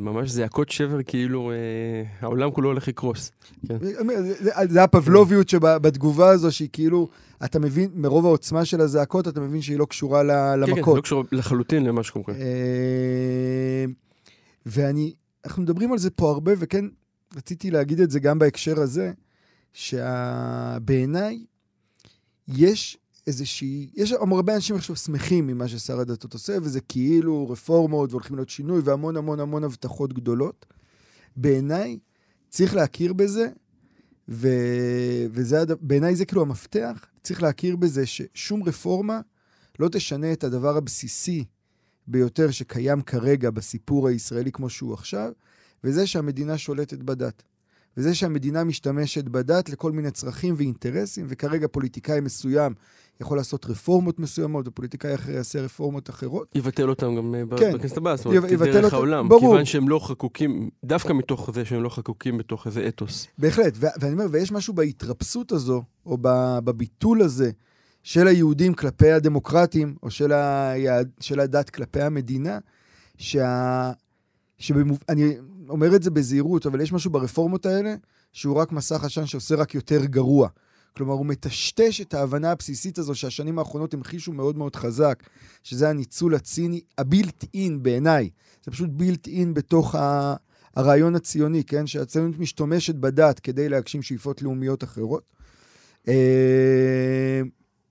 ממש 0.00 0.30
זעקות 0.30 0.68
שבר, 0.68 1.02
כאילו 1.06 1.50
אה, 1.50 1.56
העולם 2.20 2.50
כולו 2.50 2.68
הולך 2.68 2.88
לקרוס. 2.88 3.32
כן. 3.68 3.78
זה, 3.80 3.92
זה, 4.38 4.50
זה 4.68 4.82
הפבלוביות 4.82 5.48
שבתגובה 5.48 6.28
הזו, 6.30 6.52
שהיא 6.52 6.68
כאילו, 6.72 7.08
אתה 7.44 7.58
מבין, 7.58 7.90
מרוב 7.94 8.26
העוצמה 8.26 8.64
של 8.64 8.80
הזעקות, 8.80 9.28
אתה 9.28 9.40
מבין 9.40 9.62
שהיא 9.62 9.78
לא 9.78 9.84
קשורה 9.84 10.22
ל- 10.22 10.30
כן, 10.60 10.66
כן, 10.66 10.76
למכות. 10.76 10.96
לא 10.96 11.00
קשור 11.02 11.24
לחלוטין 11.32 11.84
למה 11.84 12.02
שקורה. 12.02 12.34
אה, 12.34 13.84
ואני, 14.66 15.14
אנחנו 15.44 15.62
מדברים 15.62 15.92
על 15.92 15.98
זה 15.98 16.10
פה 16.10 16.30
הרבה, 16.30 16.52
וכן, 16.58 16.84
רציתי 17.36 17.70
להגיד 17.70 18.00
את 18.00 18.10
זה 18.10 18.20
גם 18.20 18.38
בהקשר 18.38 18.80
הזה, 18.80 19.12
שבעיניי 19.72 21.44
יש 22.48 22.98
איזושהי, 23.28 23.90
יש 23.94 24.12
הרבה 24.12 24.54
אנשים 24.54 24.76
עכשיו 24.76 24.96
שמחים 24.96 25.46
ממה 25.46 25.68
ששר 25.68 26.00
הדתות 26.00 26.32
עושה, 26.32 26.56
וזה 26.62 26.80
כאילו 26.80 27.50
רפורמות 27.50 28.10
והולכים 28.10 28.36
להיות 28.36 28.48
שינוי 28.48 28.80
והמון 28.84 29.16
המון 29.16 29.40
המון 29.40 29.64
הבטחות 29.64 30.12
גדולות. 30.12 30.66
בעיניי 31.36 31.98
צריך 32.48 32.74
להכיר 32.74 33.12
בזה, 33.12 33.48
ו... 34.28 34.48
וזה, 35.30 35.58
בעיניי 35.80 36.16
זה 36.16 36.24
כאילו 36.24 36.42
המפתח, 36.42 37.06
צריך 37.22 37.42
להכיר 37.42 37.76
בזה 37.76 38.06
ששום 38.06 38.62
רפורמה 38.62 39.20
לא 39.78 39.88
תשנה 39.88 40.32
את 40.32 40.44
הדבר 40.44 40.76
הבסיסי 40.76 41.44
ביותר 42.06 42.50
שקיים 42.50 43.02
כרגע 43.02 43.50
בסיפור 43.50 44.08
הישראלי 44.08 44.52
כמו 44.52 44.70
שהוא 44.70 44.94
עכשיו, 44.94 45.32
וזה 45.84 46.06
שהמדינה 46.06 46.58
שולטת 46.58 46.98
בדת. 46.98 47.42
וזה 47.96 48.14
שהמדינה 48.14 48.64
משתמשת 48.64 49.24
בדת 49.24 49.68
לכל 49.68 49.92
מיני 49.92 50.10
צרכים 50.10 50.54
ואינטרסים, 50.56 51.26
וכרגע 51.28 51.66
פוליטיקאי 51.68 52.20
מסוים 52.20 52.74
יכול 53.20 53.36
לעשות 53.36 53.66
רפורמות 53.66 54.18
מסוימות, 54.18 54.68
ופוליטיקאי 54.68 55.14
אחר 55.14 55.32
יעשה 55.32 55.60
רפורמות 55.60 56.10
אחרות. 56.10 56.52
יבטל 56.54 56.88
אותם 56.88 57.16
גם 57.16 57.34
אה, 57.34 57.58
כן. 57.58 57.72
בכנסת 57.72 57.96
הבאה, 57.96 58.16
זאת 58.16 58.26
אומרת, 58.26 58.50
יבטל 58.50 58.72
דרך 58.72 58.84
אותם, 58.84 58.96
העולם. 58.96 59.28
ברור. 59.28 59.40
כיוון 59.40 59.64
שהם 59.64 59.88
לא 59.88 59.98
חקוקים, 59.98 60.70
דווקא 60.84 61.12
מתוך 61.12 61.50
זה 61.54 61.64
שהם 61.64 61.82
לא 61.82 61.88
חקוקים 61.88 62.38
בתוך 62.38 62.66
איזה 62.66 62.88
אתוס. 62.88 63.26
בהחלט, 63.38 63.74
ואני 63.78 64.12
אומר, 64.12 64.26
ויש 64.30 64.52
משהו 64.52 64.74
בהתרפסות 64.74 65.52
הזו, 65.52 65.82
או 66.06 66.18
בביטול 66.64 67.22
הזה, 67.22 67.50
של 68.02 68.26
היהודים 68.26 68.74
כלפי 68.74 69.10
הדמוקרטים, 69.10 69.94
או 70.02 70.10
של, 70.10 70.32
היהד, 70.32 71.10
של 71.20 71.40
הדת 71.40 71.70
כלפי 71.70 72.02
המדינה, 72.02 72.58
שה... 73.16 73.92
שבמוב... 74.58 74.98
אני 75.08 75.36
אומר 75.68 75.96
את 75.96 76.02
זה 76.02 76.10
בזהירות, 76.10 76.66
אבל 76.66 76.80
יש 76.80 76.92
משהו 76.92 77.10
ברפורמות 77.10 77.66
האלה, 77.66 77.94
שהוא 78.32 78.56
רק 78.56 78.72
מסך 78.72 79.04
עשן 79.04 79.26
שעושה 79.26 79.54
רק 79.54 79.74
יותר 79.74 80.04
גרוע. 80.04 80.48
כלומר, 80.96 81.14
הוא 81.14 81.26
מטשטש 81.26 82.00
את 82.00 82.14
ההבנה 82.14 82.50
הבסיסית 82.50 82.98
הזו 82.98 83.14
שהשנים 83.14 83.58
האחרונות 83.58 83.94
המחישו 83.94 84.32
מאוד 84.32 84.58
מאוד 84.58 84.76
חזק, 84.76 85.22
שזה 85.62 85.88
הניצול 85.88 86.34
הציני, 86.34 86.80
הבילט 86.98 87.44
אין 87.54 87.82
בעיניי. 87.82 88.30
זה 88.64 88.70
פשוט 88.70 88.90
בילט 88.92 89.28
אין 89.28 89.54
בתוך 89.54 89.94
ה... 89.94 90.34
הרעיון 90.76 91.14
הציוני, 91.14 91.64
כן? 91.64 91.86
שהציונות 91.86 92.38
משתמשת 92.38 92.94
בדת 92.94 93.40
כדי 93.40 93.68
להגשים 93.68 94.02
שאיפות 94.02 94.42
לאומיות 94.42 94.84
אחרות. 94.84 95.22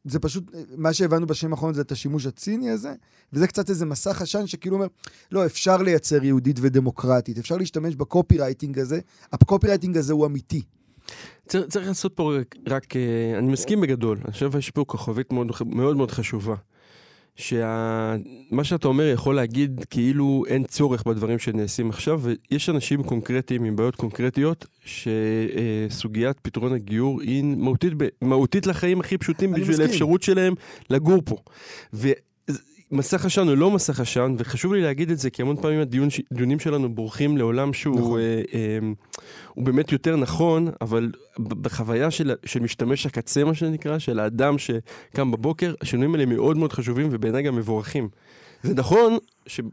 זה 0.08 0.20
פשוט, 0.20 0.44
מה 0.78 0.94
שהבנו 0.94 1.28
בשנים 1.28 1.54
האחרונות 1.54 1.76
זה 1.76 1.82
את 1.82 1.92
השימוש 1.92 2.26
הציני 2.26 2.70
הזה, 2.70 2.94
וזה 3.34 3.48
קצת 3.48 3.70
איזה 3.70 3.86
מסך 3.86 4.22
עשן 4.22 4.48
שכאילו 4.48 4.76
אומר, 4.76 4.88
לא, 5.32 5.46
אפשר 5.46 5.78
לייצר 5.78 6.24
יהודית 6.24 6.60
ודמוקרטית, 6.62 7.38
אפשר 7.38 7.58
להשתמש 7.58 7.96
ב 7.96 8.38
copywriting 8.38 8.80
הזה, 8.80 9.00
ה 9.34 9.68
copywriting 9.68 9.98
הזה 9.98 10.14
הוא 10.14 10.26
אמיתי. 10.26 10.62
צריך, 11.48 11.68
צריך 11.68 11.88
לעשות 11.88 12.14
פה 12.16 12.34
רק, 12.40 12.56
רק, 12.68 12.96
אה, 12.96 13.38
אני 13.38 13.52
מסכים 13.52 13.82
בגדול, 13.82 14.18
אני 14.26 14.32
חושב 14.32 14.52
שיש 14.52 14.70
פה 14.70 14.84
כוכבית 14.88 15.34
מאוד, 15.34 15.52
מאוד 15.98 16.12
חשובה. 16.12 16.56
שמה 17.38 18.64
שאתה 18.64 18.88
אומר 18.88 19.08
יכול 19.14 19.36
להגיד 19.36 19.86
כאילו 19.90 20.44
אין 20.48 20.64
צורך 20.64 21.04
בדברים 21.08 21.40
שנעשים 21.40 21.90
עכשיו, 21.90 22.22
ויש 22.24 22.70
אנשים 22.70 23.04
קונקרטיים 23.04 23.64
עם 23.64 23.76
בעיות 23.76 23.96
קונקרטיות, 23.96 24.66
שסוגיית 24.86 26.40
פתרון 26.40 26.74
הגיור 26.74 27.22
היא 27.22 27.44
מהותית, 27.44 27.94
ב- 27.98 28.08
מהותית 28.22 28.68
לחיים 28.68 29.00
הכי 29.00 29.18
פשוטים 29.18 29.52
בשביל, 29.52 29.70
מסכים. 29.70 29.86
האפשרות 29.86 30.24
שלהם 30.24 30.54
לגור 30.90 31.22
פה. 31.26 31.36
ומסך 32.92 33.26
עשן 33.26 33.48
הוא 33.48 33.56
לא 33.58 33.72
מסך 33.72 34.00
עשן, 34.00 34.36
וחשוב 34.38 34.74
לי 34.74 34.82
להגיד 34.82 35.12
את 35.12 35.20
זה, 35.20 35.30
כי 35.30 35.42
המון 35.42 35.56
פעמים 35.62 35.80
הדיונים 35.80 36.60
שלנו 36.60 36.96
בורחים 36.96 37.38
לעולם 37.38 37.74
שהוא 37.74 38.00
נכון. 38.00 38.20
אה, 38.20 38.42
אה, 38.54 38.80
הוא 39.54 39.66
באמת 39.66 39.92
יותר 39.92 40.16
נכון, 40.16 40.68
אבל 40.82 41.12
בחוויה 41.40 42.12
של, 42.12 42.36
של 42.46 42.60
משתמש 42.60 43.06
הקצה, 43.06 43.44
מה 43.44 43.54
שנקרא, 43.54 44.00
של 44.00 44.20
האדם 44.20 44.56
שקם 44.58 45.32
בבוקר, 45.32 45.74
השינויים 45.82 46.14
האלה 46.16 46.26
מאוד 46.26 46.58
מאוד 46.58 46.74
חשובים 46.74 47.08
ובעיניי 47.12 47.44
גם 47.44 47.56
מבורכים. 47.56 48.10
זה 48.64 48.74
נכון 48.74 49.18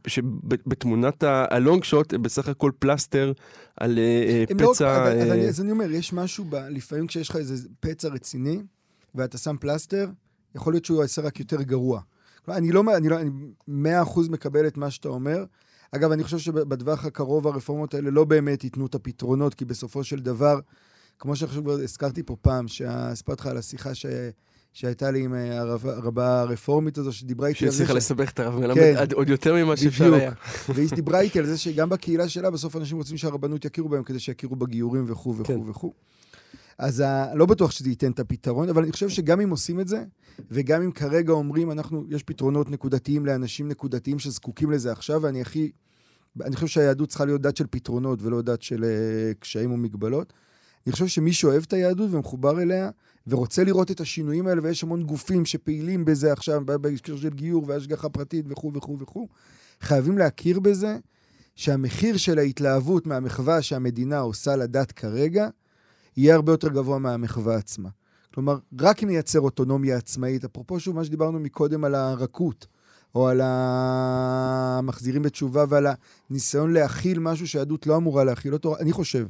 שבתמונת 0.07 1.23
הלונג 1.27 1.85
שוט 1.85 2.15
הם 2.15 2.23
בסך 2.23 2.49
הכל 2.49 2.71
פלסטר 2.79 3.33
על 3.77 3.99
אה, 3.99 4.05
אה, 4.29 4.45
לא 4.61 4.73
פצע... 4.73 4.97
אבל- 5.03 5.21
אז 5.21 5.29
אה, 5.29 5.35
אני- 5.35 5.49
אז 5.49 5.61
אני 5.61 5.71
אומר, 5.71 5.91
יש 5.91 6.13
משהו, 6.13 6.45
ב- 6.51 6.55
לפעמים 6.71 7.07
כשיש 7.07 7.29
לך 7.29 7.37
איזה 7.37 7.69
פצע 7.81 8.09
רציני, 8.09 8.59
ואתה 9.15 9.39
שם 9.39 9.57
פלסטר, 9.61 10.09
יכול 10.57 10.73
להיות 10.73 10.85
שהוא 10.85 11.03
יעשה 11.03 11.23
רק 11.23 11.41
יותר 11.41 11.63
גרוע. 11.63 12.01
כלומר, 12.45 12.59
אני 12.59 12.73
לא, 12.73 12.83
אני 12.97 13.09
לא, 13.09 13.21
אני 13.21 13.31
מאה 13.69 14.03
אחוז 14.03 14.29
מקבל 14.29 14.67
את 14.67 14.77
מה 14.77 14.91
שאתה 14.91 15.09
אומר. 15.09 15.45
אגב, 15.93 16.13
אני 16.13 16.25
חושב 16.25 16.39
שבטווח 16.39 17.05
הקרוב 17.05 17.47
הרפורמות 17.47 17.95
האלה 17.95 18.11
לא 18.11 18.25
באמת 18.25 18.65
ייתנו 18.65 18.87
את 18.87 18.95
הפתרונות, 18.95 19.55
כי 19.55 19.65
בסופו 19.65 20.05
של 20.05 20.21
דבר, 20.21 20.61
כמו 21.19 21.37
שעכשיו 21.37 21.73
הזכרתי 21.73 22.23
פה 22.23 22.37
פעם, 22.43 22.69
שהספרתי 22.69 23.41
לך 23.41 23.47
על 23.47 23.57
השיחה 23.57 23.95
ש... 23.95 24.07
שהייתה 24.73 25.11
לי 25.11 25.25
עם 25.25 25.35
אה, 25.35 25.61
הרב- 25.61 25.87
הרבה 25.87 26.41
הרפורמית 26.41 26.99
הזו, 26.99 27.13
שדיברה 27.13 27.49
איתי 27.49 27.65
על 27.65 27.71
זה, 27.71 27.77
שהצליחה 27.77 27.95
לסבך 27.95 28.31
את 28.31 28.41
הרב 28.41 28.59
מלמד 28.61 28.75
כן. 28.75 29.15
עוד 29.15 29.29
יותר 29.29 29.55
ממה 29.55 29.77
שאפשר. 29.77 30.15
היה. 30.15 30.33
והיא 30.75 30.89
דיברה 30.95 31.21
איתי 31.21 31.39
על 31.39 31.47
זה 31.47 31.59
שגם 31.59 31.89
בקהילה 31.89 32.29
שלה, 32.29 32.51
בסוף 32.51 32.77
אנשים 32.77 32.97
רוצים 32.97 33.17
שהרבנות 33.17 33.65
יכירו 33.65 33.89
בהם 33.89 34.03
כדי 34.03 34.19
שיכירו 34.19 34.57
בגיורים 34.57 35.05
וכו' 35.09 35.37
וכו' 35.37 35.45
כן. 35.45 35.71
וכו'. 35.71 35.93
אז 36.79 37.01
ה- 37.01 37.35
לא 37.35 37.47
בטוח 37.47 37.71
שזה 37.71 37.89
ייתן 37.89 38.11
את 38.11 38.21
הפתרון, 38.21 38.69
אבל 38.69 38.83
אני 38.83 38.93
חושב 38.93 39.09
שגם 39.09 39.41
אם 39.41 39.51
עושים 39.51 39.81
את 39.81 39.89
זה, 39.89 40.05
וגם 40.51 40.83
אם 40.83 40.93
כרגע 40.93 41.33
אומרים, 41.33 41.71
אנחנו, 41.71 42.05
יש 42.09 42.23
פתרונות 42.23 42.71
נקודתיים 42.71 43.27
לאנשים 43.27 43.69
נקודתיים 43.69 44.19
שזקוקים 44.19 44.71
לזה 44.71 44.93
עכשיו, 44.93 45.23
ואני 45.23 45.41
הכי... 45.41 45.71
אני 46.41 46.55
חושב 46.55 46.67
שהיהדות 46.67 47.09
צריכה 47.09 47.25
להיות 47.25 47.41
דת 47.41 47.57
של 47.57 47.67
פתרונות 47.71 48.23
ולא 48.23 48.43
דת 48.43 48.63
של 48.63 48.85
uh, 48.85 49.41
קשיים 49.41 49.71
או 49.71 49.77
מגבלות. 49.77 50.33
אני 50.87 50.93
חושב 50.93 51.07
שמי 51.07 51.33
שאוהב 51.33 51.63
את 51.67 51.73
היהדות 51.73 52.11
ומחובר 52.13 52.63
אליה, 52.63 52.91
ורוצה 53.27 53.65
לראות 53.65 53.91
את 53.91 54.01
השינויים 54.01 54.47
האלה, 54.47 54.63
ויש 54.63 54.83
המון 54.83 55.03
גופים 55.03 55.45
שפעילים 55.45 56.05
בזה 56.05 56.33
עכשיו, 56.33 56.63
בהקשר 56.67 57.17
של 57.17 57.29
גיור 57.29 57.65
והשגחה 57.67 58.09
פרטית 58.09 58.45
וכו' 58.49 58.73
וכו' 58.75 58.99
וכו', 59.01 59.29
חייבים 59.81 60.19
להכיר 60.19 60.61
בזה 60.61 60.99
שהמחיר 61.57 62.17
של 62.17 62.39
ההתלהבות 62.39 63.07
מהמחווה 63.07 63.63
שהמדינה 63.63 64.19
עושה 64.19 64.57
לדת 64.57 64.93
כרגע, 64.93 65.49
יהיה 66.17 66.35
הרבה 66.35 66.53
יותר 66.53 66.69
גבוה 66.69 66.99
מהמחווה 66.99 67.57
עצמה. 67.57 67.89
כלומר, 68.35 68.59
רק 68.81 69.03
אם 69.03 69.09
נייצר 69.09 69.41
אוטונומיה 69.41 69.97
עצמאית, 69.97 70.45
אפרופו 70.45 70.81
שוב 70.81 70.97
מה 70.97 71.05
שדיברנו 71.05 71.39
מקודם 71.41 71.85
על 71.85 71.95
הרכות, 71.95 72.67
או 73.15 73.29
על 73.29 73.41
המחזירים 73.45 75.23
בתשובה 75.23 75.65
ועל 75.69 75.87
הניסיון 76.31 76.73
להכיל 76.73 77.19
משהו 77.19 77.49
שהיהדות 77.49 77.87
לא 77.87 77.97
אמורה 77.97 78.25
להכיל 78.25 78.53
אותו, 78.53 78.79
אני 78.79 78.93
חושב 78.93 79.27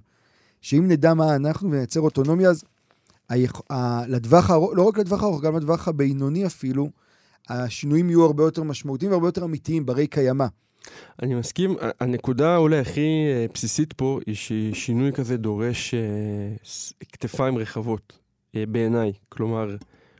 שאם 0.60 0.88
נדע 0.88 1.14
מה 1.14 1.36
אנחנו 1.36 1.70
ונייצר 1.70 2.00
אוטונומיה, 2.00 2.50
אז 2.50 2.64
היכ... 3.28 3.60
ה... 3.70 4.06
לטווח 4.06 4.50
הארוך, 4.50 4.72
לא 4.74 4.82
רק 4.82 4.98
לטווח 4.98 5.22
הארוך, 5.22 5.42
גם 5.42 5.56
לטווח 5.56 5.88
הבינוני 5.88 6.46
אפילו, 6.46 6.90
השינויים 7.48 8.10
יהיו 8.10 8.24
הרבה 8.24 8.42
יותר 8.44 8.62
משמעותיים 8.62 9.10
והרבה 9.10 9.28
יותר 9.28 9.44
אמיתיים, 9.44 9.86
ברי 9.86 10.06
קיימא. 10.06 10.46
אני 11.22 11.34
מסכים, 11.34 11.76
הנקודה 12.00 12.56
אולי 12.56 12.78
הכי 12.78 13.00
אה, 13.00 13.46
בסיסית 13.54 13.92
פה 13.92 14.20
היא 14.26 14.34
ששינוי 14.34 15.12
כזה 15.12 15.36
דורש 15.36 15.94
אה, 15.94 16.00
כתפיים 17.12 17.58
רחבות, 17.58 18.18
אה, 18.56 18.64
בעיניי. 18.66 19.12
כלומר, 19.28 19.76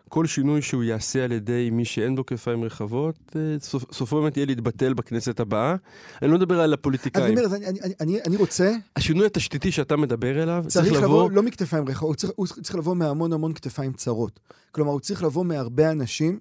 כל 0.09 0.27
שינוי 0.27 0.63
שהוא 0.63 0.83
יעשה 0.83 1.25
על 1.25 1.33
ידי 1.33 1.71
מי 1.73 1.85
שאין 1.85 2.15
לו 2.15 2.27
כתפיים 2.27 2.65
רחבות, 2.65 3.37
סופ, 3.61 3.85
סופו 3.93 4.21
באמת 4.21 4.37
יהיה 4.37 4.47
להתבטל 4.47 4.95
בכנסת 4.95 5.41
הבאה. 5.41 5.77
אני 6.23 6.31
לא 6.31 6.37
מדבר 6.37 6.61
על 6.61 6.73
הפוליטיקאים. 6.73 7.39
אז 7.39 7.55
אני, 7.55 7.67
אני, 7.67 7.79
אני, 8.01 8.19
אני 8.27 8.37
רוצה, 8.37 8.73
השינוי 8.97 9.27
התשתיתי 9.27 9.73
שאתה 9.73 9.97
מדבר 9.97 10.43
אליו 10.43 10.65
צריך 10.69 10.93
לבוא 10.93 11.31
לא 11.31 11.43
מכתפיים 11.43 11.89
רחבות, 11.89 12.09
הוא 12.09 12.15
צריך, 12.15 12.33
הוא 12.37 12.47
צריך 12.47 12.75
לבוא 12.75 12.95
מהמון 12.95 13.33
המון 13.33 13.53
כתפיים 13.53 13.93
צרות. 13.93 14.41
כלומר, 14.73 14.93
הוא 14.93 15.01
צריך 15.01 15.23
לבוא 15.23 15.45
מהרבה 15.45 15.91
אנשים. 15.91 16.39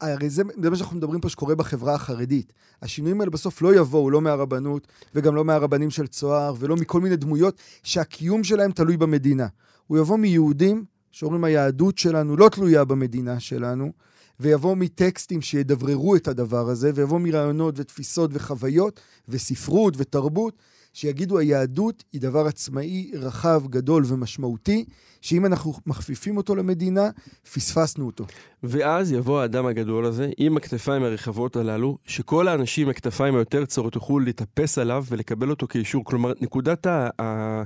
הרי 0.00 0.30
זה, 0.30 0.42
זה 0.62 0.70
מה 0.70 0.76
שאנחנו 0.76 0.96
מדברים 0.96 1.20
פה 1.20 1.28
שקורה 1.28 1.54
בחברה 1.54 1.94
החרדית. 1.94 2.52
השינויים 2.82 3.20
האלה 3.20 3.30
בסוף 3.30 3.62
לא 3.62 3.74
יבואו, 3.74 4.10
לא 4.10 4.20
מהרבנות, 4.20 4.88
וגם 5.14 5.34
לא 5.34 5.44
מהרבנים 5.44 5.90
של 5.90 6.06
צוהר, 6.06 6.54
ולא 6.58 6.76
מכל 6.76 7.00
מיני 7.00 7.16
דמויות 7.16 7.56
שהקיום 7.82 8.44
שלהם 8.44 8.72
תלוי 8.72 8.96
במדינה. 8.96 9.46
הוא 9.86 9.98
יבוא 9.98 10.16
מיהודים 10.16 10.84
שאומרים 11.10 11.44
היהדות 11.44 11.98
שלנו 11.98 12.36
לא 12.36 12.48
תלויה 12.48 12.84
במדינה 12.84 13.40
שלנו, 13.40 13.92
ויבוא 14.40 14.76
מטקסטים 14.76 15.40
שידבררו 15.40 16.16
את 16.16 16.28
הדבר 16.28 16.68
הזה, 16.68 16.90
ויבוא 16.94 17.18
מרעיונות 17.18 17.74
ותפיסות 17.78 18.30
וחוויות 18.32 19.00
וספרות 19.28 19.94
ותרבות, 19.96 20.56
שיגידו 20.92 21.38
היהדות 21.38 22.04
היא 22.12 22.20
דבר 22.20 22.46
עצמאי, 22.46 23.10
רחב, 23.14 23.62
גדול 23.66 24.02
ומשמעותי, 24.06 24.84
שאם 25.20 25.46
אנחנו 25.46 25.74
מכפיפים 25.86 26.36
אותו 26.36 26.54
למדינה, 26.54 27.10
פספסנו 27.54 28.06
אותו. 28.06 28.24
ואז 28.62 29.12
יבוא 29.12 29.40
האדם 29.40 29.66
הגדול 29.66 30.04
הזה 30.04 30.30
עם 30.36 30.56
הכתפיים 30.56 31.02
הרחבות 31.02 31.56
הללו, 31.56 31.98
שכל 32.06 32.48
האנשים 32.48 32.86
עם 32.86 32.90
הכתפיים 32.90 33.34
היותר 33.34 33.64
צרות 33.64 33.94
יוכלו 33.94 34.18
להתאפס 34.18 34.78
עליו 34.78 35.04
ולקבל 35.08 35.50
אותו 35.50 35.66
כאישור. 35.68 36.04
כלומר, 36.04 36.32
נקודת 36.40 36.86
ה... 36.86 37.08
ה... 37.20 37.62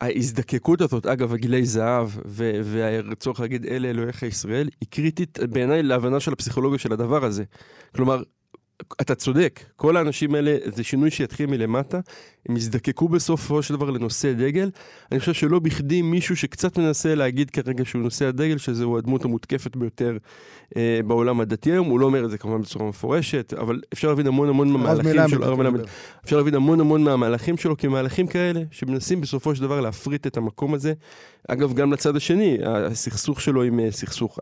ההזדקקות 0.00 0.80
הזאת, 0.80 1.06
אגב, 1.06 1.32
הגילי 1.34 1.66
זהב, 1.66 2.08
והצורך 2.64 3.40
להגיד 3.40 3.66
אלה 3.66 3.90
אלוהיך 3.90 4.22
ישראל, 4.22 4.68
היא 4.80 4.88
קריטית 4.90 5.38
בעיניי 5.50 5.82
להבנה 5.82 6.20
של 6.20 6.32
הפסיכולוגיה 6.32 6.78
של 6.78 6.92
הדבר 6.92 7.24
הזה. 7.24 7.44
כלומר, 7.94 8.22
אתה 9.00 9.14
צודק, 9.14 9.60
כל 9.76 9.96
האנשים 9.96 10.34
האלה, 10.34 10.56
זה 10.64 10.84
שינוי 10.84 11.10
שיתחיל 11.10 11.46
מלמטה, 11.46 12.00
הם 12.48 12.56
יזדקקו 12.56 13.08
בסופו 13.08 13.62
של 13.62 13.74
דבר 13.74 13.90
לנושא 13.90 14.32
דגל. 14.32 14.70
אני 15.12 15.20
חושב 15.20 15.32
שלא 15.32 15.58
בכדי 15.58 16.02
מישהו 16.02 16.36
שקצת 16.36 16.78
מנסה 16.78 17.14
להגיד 17.14 17.50
כרגע 17.50 17.84
שהוא 17.84 18.02
נושא 18.02 18.26
הדגל, 18.26 18.58
שזהו 18.58 18.98
הדמות 18.98 19.24
המותקפת 19.24 19.76
ביותר 19.76 20.18
אה, 20.76 21.00
בעולם 21.06 21.40
הדתי 21.40 21.72
היום, 21.72 21.86
הוא 21.86 22.00
לא 22.00 22.06
אומר 22.06 22.24
את 22.24 22.30
זה 22.30 22.38
כמובן 22.38 22.60
בצורה 22.60 22.88
מפורשת, 22.88 23.54
אבל 23.54 23.80
אפשר 23.92 24.08
להבין 24.08 24.26
המון 24.26 24.48
המון 24.48 24.72
מהמהלכים 24.72 25.28
שלו, 25.28 25.44
הרב 25.44 25.58
מלמד, 25.58 25.80
אפשר 26.24 26.36
להבין 26.36 26.54
המון 26.54 26.80
המון 26.80 27.04
מהמהלכים 27.04 27.56
שלו 27.56 27.76
כמהלכים 27.76 28.26
כאלה, 28.26 28.60
שמנסים 28.70 29.20
בסופו 29.20 29.54
של 29.54 29.62
דבר 29.62 29.80
להפריט 29.80 30.26
את 30.26 30.36
המקום 30.36 30.74
הזה. 30.74 30.92
אגב, 31.48 31.74
גם 31.74 31.92
לצד 31.92 32.16
השני, 32.16 32.58
הסכסוך 32.64 33.40
שלו 33.40 33.62
עם 33.62 33.80
אה, 33.80 33.90
סכסוך. 33.90 34.38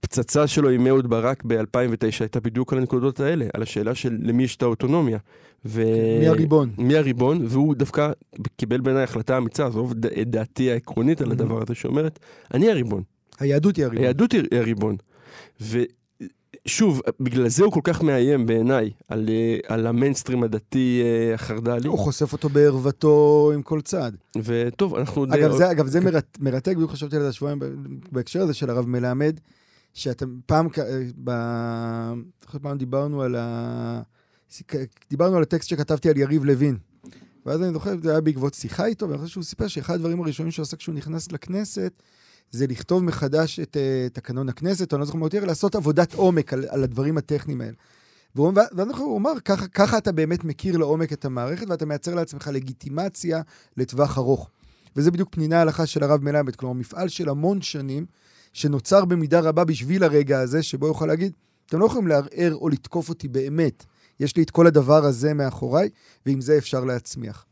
הפצצה 0.00 0.46
שלו 0.46 0.70
עם 0.70 0.86
אהוד 0.86 1.10
ברק 1.10 1.42
ב-2009 1.46 2.20
הייתה 2.20 2.40
בדיוק 2.40 2.72
על 2.72 2.78
הנקודות 2.78 3.20
האלה, 3.20 3.46
על 3.54 3.62
השאלה 3.62 3.94
של 3.94 4.18
למי 4.22 4.42
יש 4.42 4.56
את 4.56 4.62
האוטונומיה. 4.62 5.18
ו... 5.64 5.82
מי 6.20 6.28
הריבון. 6.28 6.70
מי 6.78 6.96
הריבון, 6.96 7.46
והוא 7.48 7.74
דווקא 7.74 8.10
קיבל 8.56 8.80
בעיניי 8.80 9.02
החלטה 9.02 9.38
אמיצה, 9.38 9.66
עזוב 9.66 9.94
את 10.22 10.30
דעתי 10.30 10.70
העקרונית 10.70 11.20
על 11.20 11.32
הדבר 11.32 11.62
הזה, 11.62 11.74
שאומרת, 11.74 12.18
אני 12.54 12.70
הריבון. 12.70 13.02
היהדות 13.38 13.76
היא 13.76 13.84
הריבון. 13.84 14.04
היהדות 14.04 14.32
היא 14.32 14.42
הריבון. 14.52 14.96
ושוב, 15.60 17.02
בגלל 17.20 17.48
זה 17.48 17.64
הוא 17.64 17.72
כל 17.72 17.80
כך 17.84 18.02
מאיים 18.02 18.46
בעיניי 18.46 18.90
על, 19.08 19.28
על 19.66 19.86
המיינסטרים 19.86 20.42
הדתי 20.42 21.02
אה, 21.04 21.34
החרד"לי. 21.34 21.88
הוא 21.88 21.98
חושף 21.98 22.32
אותו 22.32 22.48
בערוותו 22.48 23.50
עם 23.54 23.62
כל 23.62 23.80
צעד. 23.80 24.16
וטוב, 24.44 24.94
אנחנו... 24.94 25.24
אגב, 25.24 25.50
די... 25.50 25.56
זה, 25.56 25.70
אגב, 25.70 25.86
זה 25.86 26.00
מרתק, 26.00 26.38
מרתק, 26.40 26.74
בדיוק 26.76 26.90
חשבתי 26.90 27.16
על 27.16 27.22
זה 27.22 27.32
שבועיים 27.32 27.58
בהקשר 28.12 28.42
הזה 28.42 28.54
של 28.54 28.70
הרב 28.70 28.88
מלמד. 28.88 29.40
שאתם 29.96 30.38
פעם, 30.46 30.68
ב... 31.24 31.30
פעם 32.62 32.78
דיברנו 32.78 33.22
על 33.22 33.36
ה... 33.38 34.02
דיברנו 35.10 35.36
על 35.36 35.42
הטקסט 35.42 35.68
שכתבתי 35.68 36.10
על 36.10 36.16
יריב 36.16 36.44
לוין. 36.44 36.76
ואז 37.46 37.62
אני 37.62 37.72
זוכר, 37.72 37.94
זה 38.02 38.10
היה 38.10 38.20
בעקבות 38.20 38.54
שיחה 38.54 38.86
איתו, 38.86 39.08
ואני 39.08 39.18
חושב 39.18 39.32
שהוא 39.32 39.44
סיפר 39.44 39.66
שאחד 39.68 39.94
הדברים 39.94 40.20
הראשונים 40.20 40.52
שהוא 40.52 40.62
עשה 40.62 40.76
כשהוא 40.76 40.94
נכנס 40.94 41.32
לכנסת, 41.32 42.02
זה 42.50 42.66
לכתוב 42.66 43.04
מחדש 43.04 43.60
את 43.60 43.76
uh, 43.76 44.14
תקנון 44.14 44.48
הכנסת, 44.48 44.92
או 44.92 44.96
אני 44.96 45.00
לא 45.00 45.06
זוכר 45.06 45.18
מה 45.18 45.26
יותר, 45.26 45.44
לעשות 45.44 45.74
עבודת 45.74 46.14
עומק 46.14 46.52
על, 46.52 46.64
על 46.68 46.82
הדברים 46.82 47.18
הטכניים 47.18 47.60
האלה. 47.60 47.76
ואז 48.54 48.88
הוא 48.96 49.18
אמר, 49.18 49.32
ככה, 49.44 49.68
ככה 49.68 49.98
אתה 49.98 50.12
באמת 50.12 50.44
מכיר 50.44 50.76
לעומק 50.76 51.12
את 51.12 51.24
המערכת, 51.24 51.66
ואתה 51.68 51.86
מייצר 51.86 52.14
לעצמך 52.14 52.50
לגיטימציה 52.52 53.42
לטווח 53.76 54.18
ארוך. 54.18 54.50
וזה 54.96 55.10
בדיוק 55.10 55.28
פנינה 55.32 55.58
ההלכה 55.58 55.86
של 55.86 56.02
הרב 56.02 56.24
מלמד, 56.24 56.56
כלומר, 56.56 56.74
מפעל 56.74 57.08
של 57.08 57.28
המון 57.28 57.62
שנים, 57.62 58.06
שנוצר 58.56 59.04
במידה 59.04 59.40
רבה 59.40 59.64
בשביל 59.64 60.04
הרגע 60.04 60.40
הזה, 60.40 60.62
שבו 60.62 60.86
יוכל 60.86 61.06
להגיד, 61.06 61.32
אתם 61.66 61.78
לא 61.78 61.86
יכולים 61.86 62.06
לערער 62.06 62.54
או 62.54 62.68
לתקוף 62.68 63.08
אותי 63.08 63.28
באמת. 63.28 63.84
יש 64.20 64.36
לי 64.36 64.42
את 64.42 64.50
כל 64.50 64.66
הדבר 64.66 65.04
הזה 65.04 65.34
מאחוריי, 65.34 65.88
ועם 66.26 66.40
זה 66.40 66.58
אפשר 66.58 66.84
להצמיח. 66.84 67.46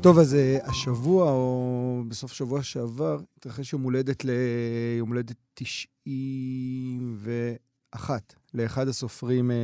טוב, 0.00 0.18
אז 0.18 0.34
אה, 0.34 0.36
השבוע, 0.70 1.30
או 1.30 2.02
בסוף 2.08 2.32
שבוע 2.32 2.62
שעבר, 2.62 3.18
התרחש 3.36 3.72
יום 3.72 3.82
הולדת 3.82 4.24
ליום 4.24 5.08
הולדת 5.08 5.36
91 5.54 8.34
לאחד 8.54 8.88
הסופרים 8.88 9.50
אה, 9.50 9.54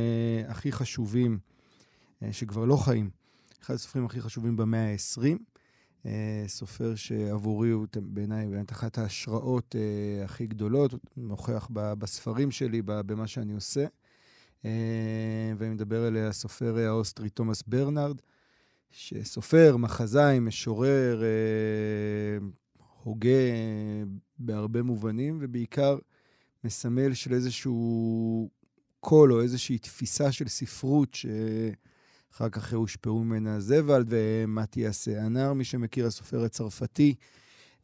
הכי 0.51 0.71
חשובים, 0.71 1.37
אה, 1.39 1.41
שכבר 2.31 2.65
לא 2.65 2.75
חיים, 2.75 3.09
אחד 3.61 3.73
הסופרים 3.73 4.05
הכי 4.05 4.21
חשובים 4.21 4.57
במאה 4.57 4.91
ה-20. 4.91 5.37
אה, 6.05 6.43
סופר 6.47 6.95
שעבורי 6.95 7.69
הוא 7.69 7.87
בעיניי 7.95 8.47
באמת 8.47 8.71
אחת 8.71 8.97
ההשראות 8.97 9.75
אה, 9.75 10.25
הכי 10.25 10.47
גדולות, 10.47 10.93
נוכח 11.17 11.67
בספרים 11.71 12.51
שלי, 12.51 12.81
במה 12.81 13.27
שאני 13.27 13.53
עושה. 13.53 13.85
אה, 14.65 15.53
ואני 15.57 15.73
מדבר 15.73 16.03
על 16.03 16.17
הסופר 16.17 16.77
האוסטרי 16.77 17.29
תומאס 17.29 17.63
ברנהרד, 17.67 18.21
שסופר, 18.91 19.77
מחזאי, 19.77 20.39
משורר, 20.39 21.23
הוגה 23.03 23.29
בהרבה 24.39 24.83
מובנים, 24.83 25.37
ובעיקר 25.41 25.97
מסמל 26.63 27.13
של 27.13 27.33
איזשהו 27.33 28.49
קול 28.99 29.33
או 29.33 29.41
איזושהי 29.41 29.77
תפיסה 29.77 30.31
של 30.31 30.47
ספרות 30.47 31.13
ש... 31.13 31.25
אחר 32.33 32.49
כך 32.49 32.73
הושפעו 32.73 33.23
ממנה 33.23 33.59
זוולד 33.59 34.07
ומתיאס 34.09 35.07
אנר, 35.07 35.53
מי 35.53 35.63
שמכיר, 35.63 36.07
הסופר 36.07 36.43
הצרפתי. 36.43 37.15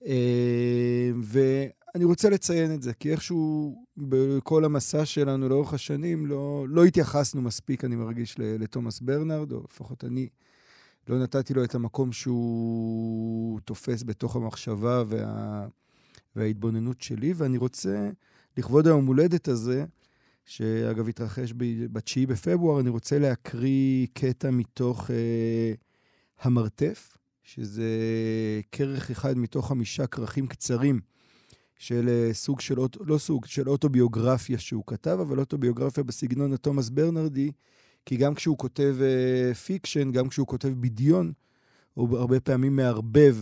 אה, 0.06 1.12
ואני 1.22 2.04
רוצה 2.04 2.30
לציין 2.30 2.74
את 2.74 2.82
זה, 2.82 2.94
כי 2.94 3.12
איכשהו 3.12 3.76
בכל 3.98 4.66
המסע 4.66 5.06
שלנו 5.06 5.50
לאורך 5.50 5.74
השנים 5.74 6.26
לא, 6.26 6.66
לא 6.70 6.86
התייחסנו 6.86 7.42
מספיק, 7.42 7.86
אני 7.86 7.96
מרגיש, 7.96 8.36
לתומאס 8.40 9.00
ברנרד, 9.00 9.52
או 9.52 9.62
לפחות 9.70 10.04
אני 10.04 10.28
לא 11.08 11.20
נתתי 11.20 11.54
לו 11.54 11.64
את 11.64 11.76
המקום 11.76 12.12
שהוא 12.12 13.60
תופס 13.66 14.04
בתוך 14.04 14.36
המחשבה 14.36 15.04
וה, 15.08 15.68
וההתבוננות 16.36 17.02
שלי, 17.02 17.34
ואני 17.36 17.58
רוצה, 17.58 18.10
לכבוד 18.58 18.88
היום 18.88 19.06
הולדת 19.06 19.48
הזה, 19.48 19.86
שאגב 20.46 21.08
התרחש 21.08 21.54
ב-9 21.58 22.28
בפברואר, 22.28 22.80
אני 22.80 22.90
רוצה 22.90 23.20
להקריא 23.20 24.08
קטע 24.14 24.52
מתוך 24.52 25.12
אה, 25.12 25.74
המרתף, 26.42 27.18
שזה 27.44 27.90
כרך 28.72 29.12
אחד 29.12 29.38
מתוך 29.38 29.68
חמישה 29.68 30.08
כרכים 30.08 30.48
קצרים 30.48 31.00
של 31.76 32.10
אה, 32.10 32.34
סוג 32.34 32.62
של, 32.62 32.76
לא 33.00 33.18
סוג, 33.18 33.46
של 33.46 33.70
אוטוביוגרפיה 33.70 34.58
שהוא 34.58 34.84
כתב, 34.88 35.18
אבל 35.22 35.40
אוטוביוגרפיה 35.40 36.04
בסגנון 36.04 36.54
התומאס 36.54 36.90
ברנרדי, 36.90 37.52
כי 38.06 38.18
גם 38.18 38.34
כשהוא 38.34 38.58
כותב 38.58 38.96
אה, 39.02 39.54
fiction, 39.54 40.12
גם 40.12 40.30
כשהוא 40.30 40.48
כותב 40.48 40.74
בדיון, 40.80 41.32
הוא 41.94 42.18
הרבה 42.18 42.40
פעמים 42.40 42.76
מערבב 42.76 43.38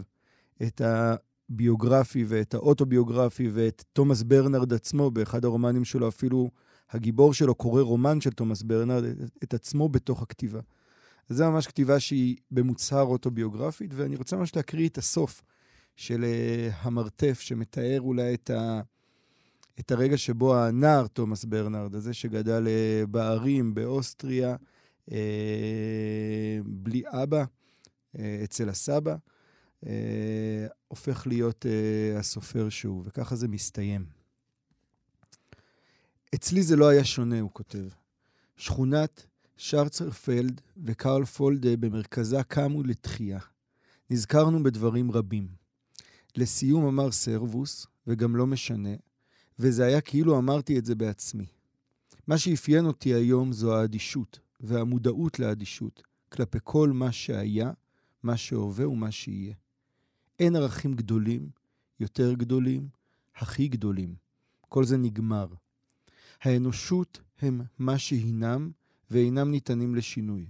את 0.62 0.82
הביוגרפי 0.84 2.26
ואת 2.28 2.54
האוטוביוגרפי 2.54 3.50
ואת 3.54 3.84
תומאס 3.94 4.24
ברנהרד 4.24 4.74
עצמו, 4.74 5.12
באחד 5.12 5.46
הרומנים 5.46 5.86
שלו 5.86 6.08
אפילו 6.08 6.50
הגיבור 6.92 7.34
שלו 7.34 7.56
קורא 7.56 7.82
רומן 7.82 8.22
של 8.22 8.30
תומאס 8.32 8.62
ברנהרד, 8.62 9.04
את 9.44 9.54
עצמו 9.54 9.90
בתוך 9.90 10.22
הכתיבה. 10.22 10.60
אז 11.30 11.38
זו 11.38 11.52
ממש 11.52 11.68
כתיבה 11.68 12.00
שהיא 12.00 12.38
במוצהר 12.52 13.04
אוטוביוגרפית, 13.04 13.92
ואני 13.94 14.16
רוצה 14.16 14.36
ממש 14.36 14.56
להקריא 14.56 14.90
את 14.90 14.98
הסוף 14.98 15.42
של 15.96 16.24
אה, 16.24 16.74
המרתף, 16.82 17.40
שמתאר 17.40 18.02
אולי 18.02 18.34
את, 18.34 18.50
ה, 18.50 18.82
את 19.80 19.92
הרגע 19.92 20.18
שבו 20.18 20.56
הנער 20.56 21.08
תומאס 21.08 21.46
ברנרד, 21.46 21.96
הזה 21.96 22.14
שגדל 22.14 22.68
uh, 22.68 23.08
בערים 23.08 23.74
באוסטריה, 23.74 24.56
uh, 25.10 25.14
בלי 26.66 27.04
אבא, 27.08 27.44
uh, 27.44 28.20
אצל 28.44 28.70
הסבא, 28.70 29.16
uh, 29.84 29.88
הופך 30.88 31.28
להיות 31.28 31.66
uh, 31.66 32.20
הסופר 32.20 32.70
שהוא, 32.70 33.04
וככה 33.06 33.36
זה 33.36 33.48
מסתיים. 33.48 34.21
אצלי 36.36 36.64
זה 36.64 36.76
לא 36.76 36.88
היה 36.88 37.04
שונה, 37.04 37.40
הוא 37.40 37.50
כותב. 37.54 37.88
שכונת 38.58 39.26
שרצרפלד 39.58 40.62
וקרל 40.86 41.26
פולדה 41.26 41.78
במרכזה 41.78 42.44
קמו 42.44 42.84
לתחייה. 42.84 43.40
נזכרנו 44.10 44.64
בדברים 44.64 45.12
רבים. 45.12 45.48
לסיום 46.38 46.86
אמר 46.86 47.12
סרבוס, 47.12 47.88
וגם 48.08 48.36
לא 48.36 48.48
משנה, 48.48 48.90
וזה 49.60 49.86
היה 49.86 50.02
כאילו 50.02 50.38
אמרתי 50.38 50.80
את 50.80 50.86
זה 50.86 50.96
בעצמי. 50.96 51.46
מה 52.28 52.38
שאפיין 52.38 52.86
אותי 52.86 53.14
היום 53.14 53.54
זו 53.54 53.76
האדישות, 53.76 54.40
והמודעות 54.60 55.40
לאדישות, 55.40 56.04
כלפי 56.30 56.58
כל 56.64 56.90
מה 56.90 57.12
שהיה, 57.12 57.72
מה 58.24 58.38
שהווה 58.38 58.90
ומה 58.90 59.12
שיהיה. 59.12 59.54
אין 60.40 60.56
ערכים 60.56 60.94
גדולים, 60.94 61.50
יותר 62.00 62.34
גדולים, 62.34 62.88
הכי 63.36 63.68
גדולים. 63.68 64.16
כל 64.70 64.86
זה 64.86 64.98
נגמר. 64.98 65.48
האנושות 66.42 67.22
הם 67.42 67.62
מה 67.80 67.98
שהינם 67.98 68.72
ואינם 69.12 69.52
ניתנים 69.52 69.96
לשינוי, 69.96 70.50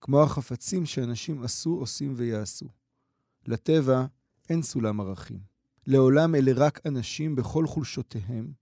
כמו 0.00 0.22
החפצים 0.22 0.86
שאנשים 0.86 1.42
עשו, 1.42 1.70
עושים 1.70 2.12
ויעשו. 2.16 2.68
לטבע 3.46 4.06
אין 4.48 4.62
סולם 4.62 5.00
ערכים. 5.00 5.38
לעולם 5.86 6.34
אלה 6.34 6.52
רק 6.54 6.86
אנשים 6.86 7.36
בכל 7.36 7.66
חולשותיהם 7.66 8.52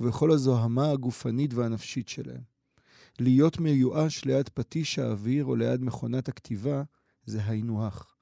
ובכל 0.00 0.30
הזוהמה 0.30 0.90
הגופנית 0.90 1.54
והנפשית 1.54 2.08
שלהם. 2.08 2.42
להיות 3.18 3.58
מיואש 3.58 4.24
ליד 4.24 4.48
פטיש 4.48 4.98
האוויר 4.98 5.44
או 5.44 5.56
ליד 5.56 5.82
מכונת 5.82 6.28
הכתיבה 6.28 6.82
זה 7.26 7.44
היינו 7.44 7.86
הך. 7.86 8.14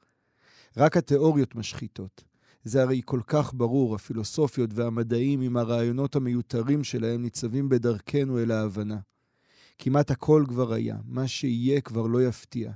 רק 0.76 0.96
התיאוריות 0.96 1.54
משחיתות. 1.54 2.24
זה 2.68 2.82
הרי 2.82 3.00
כל 3.04 3.20
כך 3.26 3.54
ברור, 3.54 3.94
הפילוסופיות 3.94 4.70
והמדעים 4.74 5.40
עם 5.40 5.56
הרעיונות 5.56 6.16
המיותרים 6.16 6.84
שלהם 6.84 7.22
ניצבים 7.22 7.68
בדרכנו 7.68 8.38
אל 8.38 8.50
ההבנה. 8.50 8.98
כמעט 9.78 10.10
הכל 10.10 10.44
כבר 10.48 10.72
היה, 10.72 10.96
מה 11.04 11.28
שיהיה 11.28 11.80
כבר 11.80 12.06
לא 12.06 12.26
יפתיע, 12.26 12.72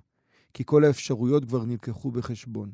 כי 0.55 0.63
כל 0.67 0.85
האפשרויות 0.85 1.45
כבר 1.45 1.65
נלקחו 1.65 2.11
בחשבון. 2.11 2.73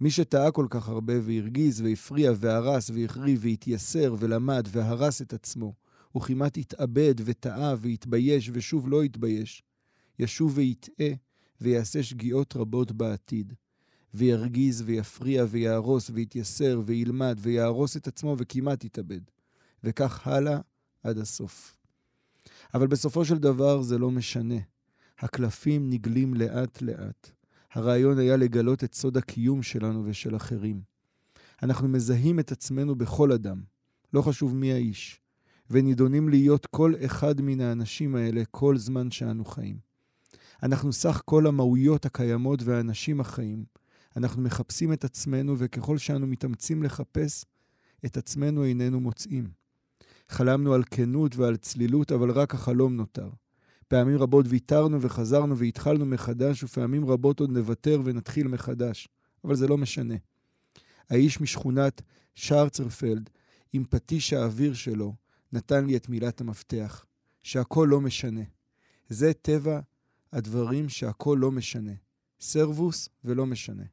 מי 0.00 0.10
שטעה 0.10 0.50
כל 0.50 0.66
כך 0.70 0.88
הרבה 0.88 1.14
והרגיז 1.22 1.80
והפריע 1.80 2.32
והרס 2.36 2.90
והחריב 2.90 3.40
והתייסר 3.42 4.14
ולמד 4.18 4.68
והרס 4.70 5.22
את 5.22 5.32
עצמו, 5.32 5.74
וכמעט 6.16 6.56
התאבד 6.56 7.14
וטעה 7.24 7.74
והתבייש 7.78 8.50
ושוב 8.52 8.88
לא 8.88 9.02
התבייש, 9.02 9.62
ישוב 10.18 10.52
ויטעה 10.56 11.08
ויעשה 11.60 12.02
שגיאות 12.02 12.56
רבות 12.56 12.92
בעתיד. 12.92 13.52
וירגיז 14.14 14.82
ויפריע 14.86 15.44
ויהרוס 15.48 16.10
ויתייסר 16.14 16.80
וילמד 16.86 17.38
ויהרוס 17.42 17.96
את 17.96 18.06
עצמו 18.06 18.36
וכמעט 18.38 18.84
יתאבד. 18.84 19.20
וכך 19.84 20.26
הלאה 20.26 20.58
עד 21.02 21.18
הסוף. 21.18 21.76
אבל 22.74 22.86
בסופו 22.86 23.24
של 23.24 23.38
דבר 23.38 23.82
זה 23.82 23.98
לא 23.98 24.10
משנה. 24.10 24.58
הקלפים 25.18 25.90
נגלים 25.90 26.34
לאט-לאט. 26.34 27.30
הרעיון 27.72 28.18
היה 28.18 28.36
לגלות 28.36 28.84
את 28.84 28.94
סוד 28.94 29.16
הקיום 29.16 29.62
שלנו 29.62 30.02
ושל 30.06 30.36
אחרים. 30.36 30.80
אנחנו 31.62 31.88
מזהים 31.88 32.38
את 32.38 32.52
עצמנו 32.52 32.94
בכל 32.94 33.32
אדם, 33.32 33.62
לא 34.14 34.22
חשוב 34.22 34.54
מי 34.54 34.72
האיש, 34.72 35.20
ונידונים 35.70 36.28
להיות 36.28 36.66
כל 36.66 36.94
אחד 37.04 37.40
מן 37.40 37.60
האנשים 37.60 38.14
האלה 38.14 38.42
כל 38.50 38.76
זמן 38.76 39.10
שאנו 39.10 39.44
חיים. 39.44 39.76
אנחנו 40.62 40.92
סך 40.92 41.22
כל 41.24 41.46
המהויות 41.46 42.06
הקיימות 42.06 42.62
והאנשים 42.62 43.20
החיים. 43.20 43.64
אנחנו 44.16 44.42
מחפשים 44.42 44.92
את 44.92 45.04
עצמנו, 45.04 45.54
וככל 45.58 45.98
שאנו 45.98 46.26
מתאמצים 46.26 46.82
לחפש, 46.82 47.44
את 48.04 48.16
עצמנו 48.16 48.64
איננו 48.64 49.00
מוצאים. 49.00 49.50
חלמנו 50.28 50.74
על 50.74 50.82
כנות 50.90 51.36
ועל 51.36 51.56
צלילות, 51.56 52.12
אבל 52.12 52.30
רק 52.30 52.54
החלום 52.54 52.96
נותר. 52.96 53.30
פעמים 53.88 54.18
רבות 54.18 54.46
ויתרנו 54.48 55.02
וחזרנו 55.02 55.58
והתחלנו 55.58 56.06
מחדש, 56.06 56.64
ופעמים 56.64 57.06
רבות 57.06 57.40
עוד 57.40 57.50
נוותר 57.50 58.00
ונתחיל 58.04 58.48
מחדש. 58.48 59.08
אבל 59.44 59.54
זה 59.54 59.68
לא 59.68 59.78
משנה. 59.78 60.14
האיש 61.10 61.40
משכונת 61.40 62.02
שרצרפלד, 62.34 63.30
עם 63.72 63.84
פטיש 63.84 64.32
האוויר 64.32 64.74
שלו, 64.74 65.14
נתן 65.52 65.86
לי 65.86 65.96
את 65.96 66.08
מילת 66.08 66.40
המפתח, 66.40 67.04
שהכל 67.42 67.88
לא 67.90 68.00
משנה. 68.00 68.42
זה 69.08 69.32
טבע 69.32 69.80
הדברים 70.32 70.88
שהכל 70.88 71.38
לא 71.40 71.50
משנה. 71.50 71.92
סרבוס 72.40 73.08
ולא 73.24 73.46
משנה. 73.46 73.84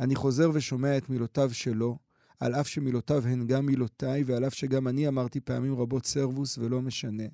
אני 0.00 0.14
חוזר 0.14 0.50
ושומע 0.54 0.96
את 0.96 1.10
מילותיו 1.10 1.54
שלו, 1.54 1.98
על 2.40 2.54
אף 2.54 2.68
שמילותיו 2.68 3.26
הן 3.26 3.46
גם 3.46 3.66
מילותיי, 3.66 4.22
ועל 4.22 4.46
אף 4.46 4.54
שגם 4.54 4.88
אני 4.88 5.08
אמרתי 5.08 5.40
פעמים 5.40 5.74
רבות 5.74 6.06
סרבוס 6.06 6.58
ולא 6.58 6.82
משנה. 6.82 7.24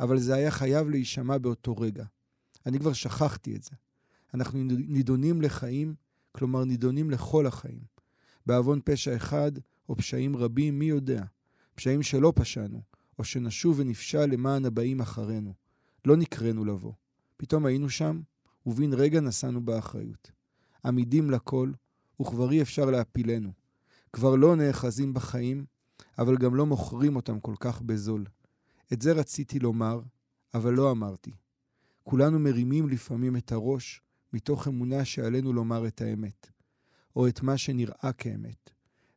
אבל 0.00 0.18
זה 0.18 0.34
היה 0.34 0.50
חייב 0.50 0.88
להישמע 0.88 1.38
באותו 1.38 1.76
רגע. 1.76 2.04
אני 2.66 2.78
כבר 2.78 2.92
שכחתי 2.92 3.56
את 3.56 3.62
זה. 3.62 3.70
אנחנו 4.34 4.64
נידונים 4.64 5.42
לחיים, 5.42 5.94
כלומר 6.32 6.64
נידונים 6.64 7.10
לכל 7.10 7.46
החיים. 7.46 7.80
בעוון 8.46 8.80
פשע 8.84 9.16
אחד, 9.16 9.52
או 9.88 9.96
פשעים 9.96 10.36
רבים, 10.36 10.78
מי 10.78 10.84
יודע? 10.84 11.24
פשעים 11.74 12.02
שלא 12.02 12.32
פשענו, 12.36 12.82
או 13.18 13.24
שנשוב 13.24 13.78
ונפשע 13.78 14.26
למען 14.26 14.64
הבאים 14.64 15.00
אחרינו. 15.00 15.54
לא 16.04 16.16
נקראנו 16.16 16.64
לבוא. 16.64 16.92
פתאום 17.36 17.66
היינו 17.66 17.90
שם, 17.90 18.20
ובן 18.66 18.92
רגע 18.92 19.20
נשאנו 19.20 19.60
באחריות. 19.64 20.30
עמידים 20.84 21.30
לכל, 21.30 21.72
וכבר 22.22 22.50
אי 22.50 22.62
אפשר 22.62 22.84
להפילנו. 22.84 23.52
כבר 24.12 24.36
לא 24.36 24.56
נאחזים 24.56 25.14
בחיים, 25.14 25.64
אבל 26.18 26.36
גם 26.36 26.54
לא 26.54 26.66
מוכרים 26.66 27.16
אותם 27.16 27.40
כל 27.40 27.54
כך 27.60 27.82
בזול. 27.82 28.24
את 28.92 29.02
זה 29.02 29.12
רציתי 29.12 29.58
לומר, 29.58 30.00
אבל 30.54 30.74
לא 30.74 30.90
אמרתי. 30.90 31.30
כולנו 32.04 32.38
מרימים 32.38 32.88
לפעמים 32.88 33.36
את 33.36 33.52
הראש 33.52 34.02
מתוך 34.32 34.68
אמונה 34.68 35.04
שעלינו 35.04 35.52
לומר 35.52 35.86
את 35.86 36.00
האמת, 36.00 36.50
או 37.16 37.28
את 37.28 37.42
מה 37.42 37.58
שנראה 37.58 38.10
כאמת, 38.18 38.70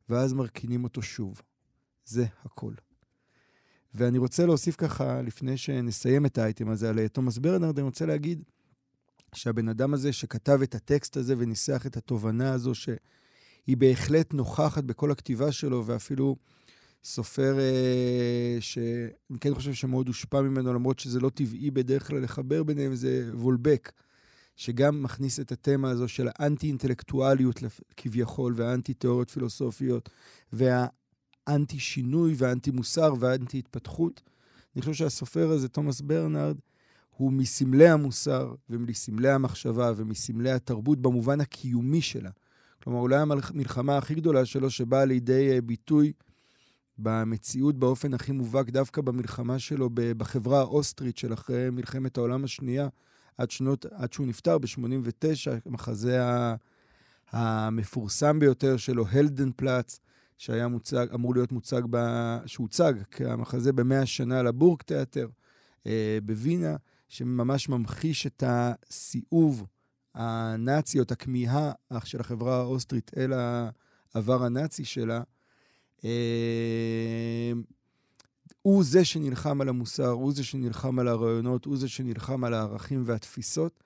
ואז 0.10 0.34
מרכינים 0.34 0.84
אותו 0.84 1.02
שוב. 1.02 1.42
זה 2.06 2.26
הכל. 2.44 2.74
ואני 3.94 4.18
רוצה 4.18 4.46
להוסיף 4.46 4.76
ככה, 4.76 5.22
לפני 5.22 5.58
שנסיים 5.58 6.26
את 6.26 6.38
האייטם 6.38 6.70
הזה 6.70 6.90
על 6.90 7.08
תומאס 7.08 7.38
ברנרד, 7.38 7.78
אני 7.78 7.86
רוצה 7.86 8.06
להגיד 8.06 8.44
שהבן 9.36 9.70
אדם 9.70 9.94
הזה 9.94 10.14
שכתב 10.14 10.60
את 10.64 10.76
הטקסט 10.76 11.18
הזה 11.18 11.36
וניסח 11.38 11.86
את 11.86 11.98
התובנה 11.98 12.54
הזו, 12.54 12.76
שהיא 12.76 13.78
בהחלט 13.78 14.34
נוכחת 14.34 14.84
בכל 14.84 15.12
הכתיבה 15.12 15.52
שלו, 15.52 15.86
ואפילו 15.86 16.36
סופר 17.04 17.60
אה, 17.60 18.58
שאני 18.60 19.40
כן 19.42 19.56
חושב 19.56 19.74
שמאוד 19.74 20.08
הושפע 20.08 20.42
ממנו, 20.42 20.74
למרות 20.74 21.00
שזה 21.00 21.20
לא 21.20 21.30
טבעי 21.30 21.72
בדרך 21.72 22.08
כלל 22.08 22.24
לחבר 22.24 22.64
ביניהם, 22.64 22.96
זה 22.96 23.30
וולבק, 23.34 23.92
שגם 24.56 25.04
מכניס 25.04 25.40
את 25.40 25.52
התמה 25.52 25.90
הזו 25.90 26.08
של 26.08 26.28
האנטי-אינטלקטואליות 26.36 27.60
כביכול, 27.98 28.54
והאנטי-תיאוריות 28.58 29.30
פילוסופיות, 29.30 30.10
והאנטי-שינוי, 30.54 32.34
והאנטי-מוסר, 32.38 33.14
והאנטי-התפתחות. 33.20 34.22
אני 34.76 34.82
חושב 34.82 34.94
שהסופר 34.94 35.52
הזה, 35.52 35.68
תומאס 35.68 36.02
ברנרד, 36.02 36.58
הוא 37.22 37.32
מסמלי 37.32 37.90
המוסר 37.90 38.54
ומסמלי 38.70 39.30
המחשבה 39.30 39.92
ומסמלי 39.96 40.52
התרבות 40.52 41.02
במובן 41.02 41.42
הקיומי 41.42 42.02
שלה. 42.02 42.30
כלומר, 42.84 43.00
אולי 43.00 43.16
המלחמה 43.16 43.98
הכי 43.98 44.16
גדולה 44.16 44.46
שלו 44.46 44.70
שבאה 44.70 45.06
לידי 45.06 45.52
אה, 45.52 45.62
ביטוי 45.62 46.14
במציאות 46.98 47.80
באופן 47.80 48.14
הכי 48.14 48.32
מובהק, 48.32 48.70
דווקא 48.70 49.02
במלחמה 49.02 49.60
שלו 49.60 49.90
בחברה 49.94 50.60
האוסטרית 50.60 51.18
של 51.18 51.34
אחרי 51.34 51.70
מלחמת 51.70 52.18
העולם 52.18 52.44
השנייה, 52.44 52.88
עד, 53.38 53.52
שנות, 53.52 53.86
עד 53.86 54.14
שהוא 54.14 54.28
נפטר 54.28 54.58
ב-89, 54.58 55.52
המחזה 55.66 56.20
המפורסם 57.32 58.40
ביותר 58.40 58.78
שלו, 58.78 59.06
הלדן 59.08 59.50
פלאץ, 59.56 60.00
שהיה 60.38 60.68
מוצג, 60.68 61.08
אמור 61.14 61.34
להיות 61.34 61.52
מוצג, 61.52 61.82
ב, 61.90 61.98
שהוצג 62.46 62.94
כמחזה 63.12 63.74
במאה 63.74 64.06
שנה 64.06 64.44
לבורג 64.44 64.82
תיאטר 64.82 65.28
אה, 65.88 66.18
בווינה. 66.26 66.76
שממש 67.12 67.70
ממחיש 67.70 68.28
את 68.28 68.44
הסיאוב 68.48 69.66
הנאצי, 70.16 70.98
או 70.98 71.04
את 71.04 71.12
הכמיהה 71.12 71.72
של 72.04 72.20
החברה 72.20 72.58
האוסטרית 72.58 73.12
אל 73.18 73.34
העבר 73.34 74.44
הנאצי 74.44 74.86
שלה, 74.86 75.22
אה, 76.06 77.52
הוא 78.62 78.84
זה 78.84 79.06
שנלחם 79.06 79.62
על 79.62 79.70
המוסר, 79.70 80.10
הוא 80.10 80.34
זה 80.34 80.44
שנלחם 80.44 81.00
על 81.00 81.08
הרעיונות, 81.08 81.66
הוא 81.66 81.78
זה 81.78 81.90
שנלחם 81.90 82.44
על 82.44 82.54
הערכים 82.54 83.04
והתפיסות, 83.06 83.84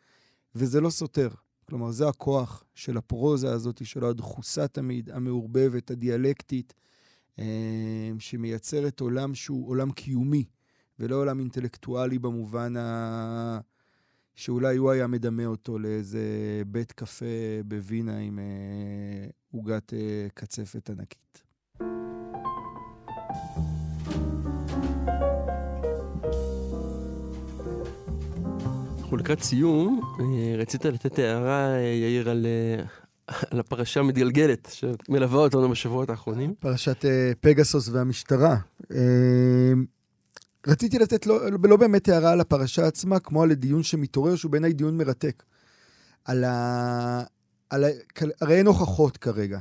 וזה 0.55 0.81
לא 0.81 0.89
סותר. 0.89 1.29
כלומר, 1.65 1.91
זה 1.91 2.07
הכוח 2.07 2.63
של 2.75 2.97
הפרוזה 2.97 3.53
הזאת, 3.53 3.85
של 3.85 4.05
הדחוסה 4.05 4.67
תמיד, 4.67 5.09
המעורבבת, 5.09 5.91
הדיאלקטית, 5.91 6.73
אה, 7.39 8.11
שמייצרת 8.19 8.99
עולם 8.99 9.35
שהוא 9.35 9.69
עולם 9.69 9.91
קיומי, 9.91 10.45
ולא 10.99 11.15
עולם 11.15 11.39
אינטלקטואלי 11.39 12.19
במובן 12.19 12.77
ה... 12.77 13.59
שאולי 14.35 14.77
הוא 14.77 14.91
היה 14.91 15.07
מדמה 15.07 15.45
אותו 15.45 15.79
לאיזה 15.79 16.19
בית 16.67 16.91
קפה 16.91 17.25
בווינה 17.65 18.17
עם 18.17 18.39
אה, 18.39 19.27
עוגת 19.51 19.93
אה, 19.93 20.27
קצפת 20.33 20.89
ענקית. 20.89 21.43
אנחנו 28.99 29.17
לקראת 29.17 29.41
סיום, 29.41 30.01
אה, 30.19 30.55
רצית 30.57 30.85
לתת 30.85 31.19
הערה, 31.19 31.77
יאיר, 32.01 32.29
על, 32.29 32.45
על 33.51 33.59
הפרשה 33.59 33.99
המתגלגלת 33.99 34.67
שמלווה 34.71 35.39
אותנו 35.39 35.69
בשבועות 35.69 36.09
האחרונים. 36.09 36.53
פרשת 36.59 37.05
פגסוס 37.39 37.89
והמשטרה. 37.89 38.57
רציתי 40.67 40.99
לתת 40.99 41.25
לא, 41.25 41.39
לא 41.63 41.77
באמת 41.77 42.09
הערה 42.09 42.31
על 42.31 42.41
הפרשה 42.41 42.87
עצמה, 42.87 43.19
כמו 43.19 43.43
על 43.43 43.51
הדיון 43.51 43.83
שמתעורר, 43.83 44.35
שהוא 44.35 44.51
בעיניי 44.51 44.73
דיון 44.73 44.97
מרתק. 44.97 45.43
על 46.25 46.43
ה... 46.43 47.23
על 47.69 47.83
ה... 47.83 47.87
הרי 48.41 48.57
אין 48.57 48.67
הוכחות 48.67 49.17
כרגע 49.17 49.59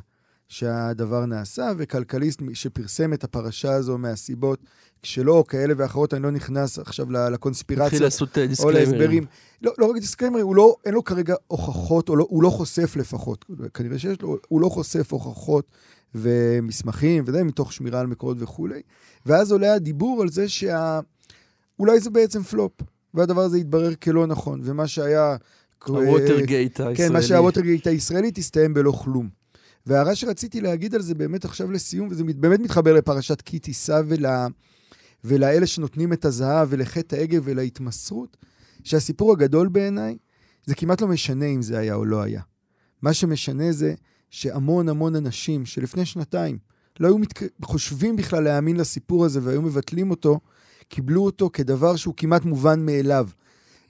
שהדבר 0.49 1.27
נעשה, 1.27 1.71
וכלכליסט 1.79 2.43
שפרסם 2.55 3.13
את 3.13 3.25
הפרשה 3.25 3.73
הזו 3.73 3.99
מהסיבות 3.99 4.61
שלו, 5.03 5.45
כאלה 5.47 5.75
ואחרות, 5.77 6.15
אני 6.15 6.23
לא 6.23 6.31
נכנס 6.31 6.79
עכשיו 6.79 7.11
לקונספירציה. 7.11 7.87
התחיל 7.87 8.03
לעשות 8.03 8.39
או 8.39 8.47
disclaimer 8.47 8.81
ים. 8.81 8.91
להסברים. 8.91 9.27
לא, 9.63 9.73
לא 9.79 9.87
רק 9.87 9.97
disclaimer 9.97 10.35
ים, 10.35 10.47
הוא 10.47 10.57
לא, 10.57 10.77
אין 10.85 10.95
לו 10.95 11.05
כרגע 11.05 11.35
הוכחות, 11.47 12.09
או 12.09 12.17
לא, 12.17 12.27
הוא 12.29 12.43
לא 12.43 12.51
חושף 12.51 12.97
לפחות. 12.97 13.45
כנראה 13.75 13.99
שיש 13.99 14.23
לו, 14.23 14.37
הוא 14.49 14.61
לא 14.61 14.69
חושף 14.69 15.13
הוכחות 15.13 15.71
ומסמכים, 16.15 17.25
וזה 17.27 17.45
מתוך 17.45 17.73
שמירה 17.73 18.01
על 18.01 18.07
מקורות 18.07 18.37
וכולי. 18.41 18.83
ואז 19.27 19.53
עולה 19.53 19.75
הדיבור 19.75 20.23
על 20.23 20.29
זה 20.29 20.49
שה... 20.49 21.01
אולי 21.79 22.01
זה 22.01 22.11
בעצם 22.11 22.43
פלופ, 22.43 22.73
והדבר 23.15 23.41
הזה 23.41 23.59
יתברר 23.59 23.95
כלא 23.95 24.27
נכון, 24.27 24.61
ומה 24.65 24.87
שהיה... 24.87 25.37
הווטרגייט 25.87 26.81
הישראלי. 26.81 26.97
כן, 26.97 27.13
מה 27.13 27.23
שהיה 27.23 27.39
הווטרגייט 27.39 27.87
הישראלית 27.87 28.39
הסתיים 28.39 28.75
בלא 28.75 28.91
כלום. 28.91 29.29
וההערה 29.87 30.15
שרציתי 30.15 30.61
להגיד 30.61 30.95
על 30.95 31.03
זה 31.03 31.15
באמת 31.15 31.45
עכשיו 31.45 31.71
לסיום, 31.71 32.09
וזה 32.11 32.25
באמת 32.25 32.61
מתחבר 32.61 32.95
לפרשת 32.95 33.41
כי 33.41 33.59
תישא 33.59 34.01
ול... 34.07 34.27
ולאלה 35.25 35.67
שנותנים 35.67 36.13
את 36.13 36.25
הזהב 36.25 36.69
ולחטא 36.71 37.17
העגל 37.17 37.41
ולהתמסרות, 37.45 38.37
שהסיפור 38.85 39.33
הגדול 39.33 39.69
בעיניי, 39.69 40.17
זה 40.67 40.75
כמעט 40.75 41.01
לא 41.01 41.09
משנה 41.09 41.47
אם 41.47 41.63
זה 41.63 41.79
היה 41.79 41.95
או 41.95 42.05
לא 42.05 42.23
היה. 42.23 42.43
מה 43.03 43.13
שמשנה 43.13 43.73
זה 43.73 43.95
שהמון 44.35 44.89
המון 44.89 45.17
אנשים 45.17 45.67
שלפני 45.67 46.07
שנתיים 46.07 46.59
לא 47.01 47.07
היו 47.07 47.19
מתק... 47.19 47.43
חושבים 47.63 48.17
בכלל 48.17 48.45
להאמין 48.45 48.77
לסיפור 48.77 49.25
הזה 49.25 49.41
והיו 49.43 49.63
מבטלים 49.63 50.11
אותו, 50.11 50.41
קיבלו 50.89 51.25
אותו 51.25 51.51
כדבר 51.53 51.97
שהוא 51.97 52.15
כמעט 52.17 52.45
מובן 52.45 52.87
מאליו. 52.87 53.29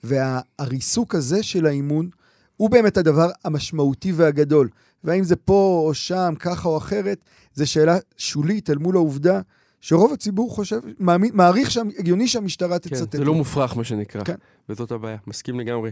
והריסוק 0.04 1.14
הזה 1.14 1.42
של 1.42 1.66
האימון 1.66 2.08
הוא 2.56 2.70
באמת 2.70 2.96
הדבר 2.96 3.30
המשמעותי 3.44 4.12
והגדול. 4.12 4.68
והאם 5.04 5.24
זה 5.24 5.36
פה 5.36 5.82
או 5.86 5.94
שם, 5.94 6.34
ככה 6.38 6.68
או 6.68 6.76
אחרת, 6.76 7.24
זו 7.54 7.70
שאלה 7.70 7.98
שולית 8.16 8.70
אל 8.70 8.78
מול 8.78 8.96
העובדה 8.96 9.40
שרוב 9.80 10.12
הציבור 10.12 10.50
חושב, 10.50 10.80
מאמין, 10.98 11.30
מעריך 11.34 11.70
שהגיוני 11.70 12.28
שהמשטרה 12.28 12.78
כן, 12.78 12.88
תצותת. 12.88 13.16
זה 13.16 13.24
לא 13.24 13.34
מופרך, 13.34 13.76
מה 13.76 13.84
שנקרא. 13.84 14.24
כן. 14.24 14.36
וזאת 14.68 14.90
הבעיה. 14.90 15.16
מסכים 15.26 15.60
לגמרי. 15.60 15.90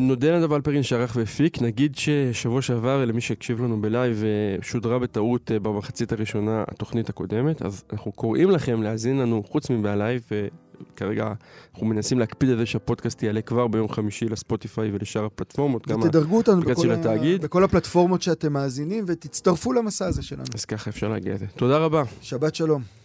נודה 0.00 0.38
לנדב 0.38 0.52
אלפרין 0.52 0.82
שערך 0.82 1.16
והפיק, 1.16 1.62
נגיד 1.62 1.96
ששבוע 1.96 2.62
שעבר, 2.62 3.04
למי 3.04 3.20
שהקשיב 3.20 3.62
לנו 3.62 3.80
ב 3.80 3.87
live, 3.87 4.22
אה, 4.24 4.62
שודרה 4.62 4.98
בטעות 4.98 5.52
אה, 5.52 5.58
במחצית 5.58 6.12
הראשונה 6.12 6.64
התוכנית 6.68 7.08
הקודמת, 7.08 7.62
אז 7.62 7.84
אנחנו 7.92 8.12
קוראים 8.12 8.50
לכם 8.50 8.82
להאזין 8.82 9.18
לנו 9.18 9.42
חוץ 9.42 9.70
מב 9.70 9.85
live, 9.85 10.22
וכרגע 10.30 11.32
אנחנו 11.74 11.86
מנסים 11.86 12.18
להקפיד 12.18 12.50
על 12.50 12.56
זה 12.56 12.66
שהפודקאסט 12.66 13.22
יעלה 13.22 13.40
כבר 13.40 13.66
ביום 13.66 13.88
חמישי 13.88 14.28
לספוטיפיי 14.28 14.90
ולשאר 14.92 15.24
הפלטפורמות, 15.24 15.90
ותדרגו 15.90 16.36
אותנו 16.36 16.60
בכל, 16.60 16.90
ה... 16.90 16.96
בכל 17.42 17.64
הפלטפורמות 17.64 18.22
שאתם 18.22 18.52
מאזינים, 18.52 19.04
ותצטרפו 19.06 19.72
למסע 19.72 20.06
הזה 20.06 20.22
שלנו. 20.22 20.44
אז 20.54 20.64
ככה 20.64 20.90
אפשר 20.90 21.08
להגיע 21.08 21.34
לזה. 21.34 21.46
תודה 21.46 21.78
רבה. 21.78 22.02
שבת 22.20 22.54
שלום. 22.54 23.03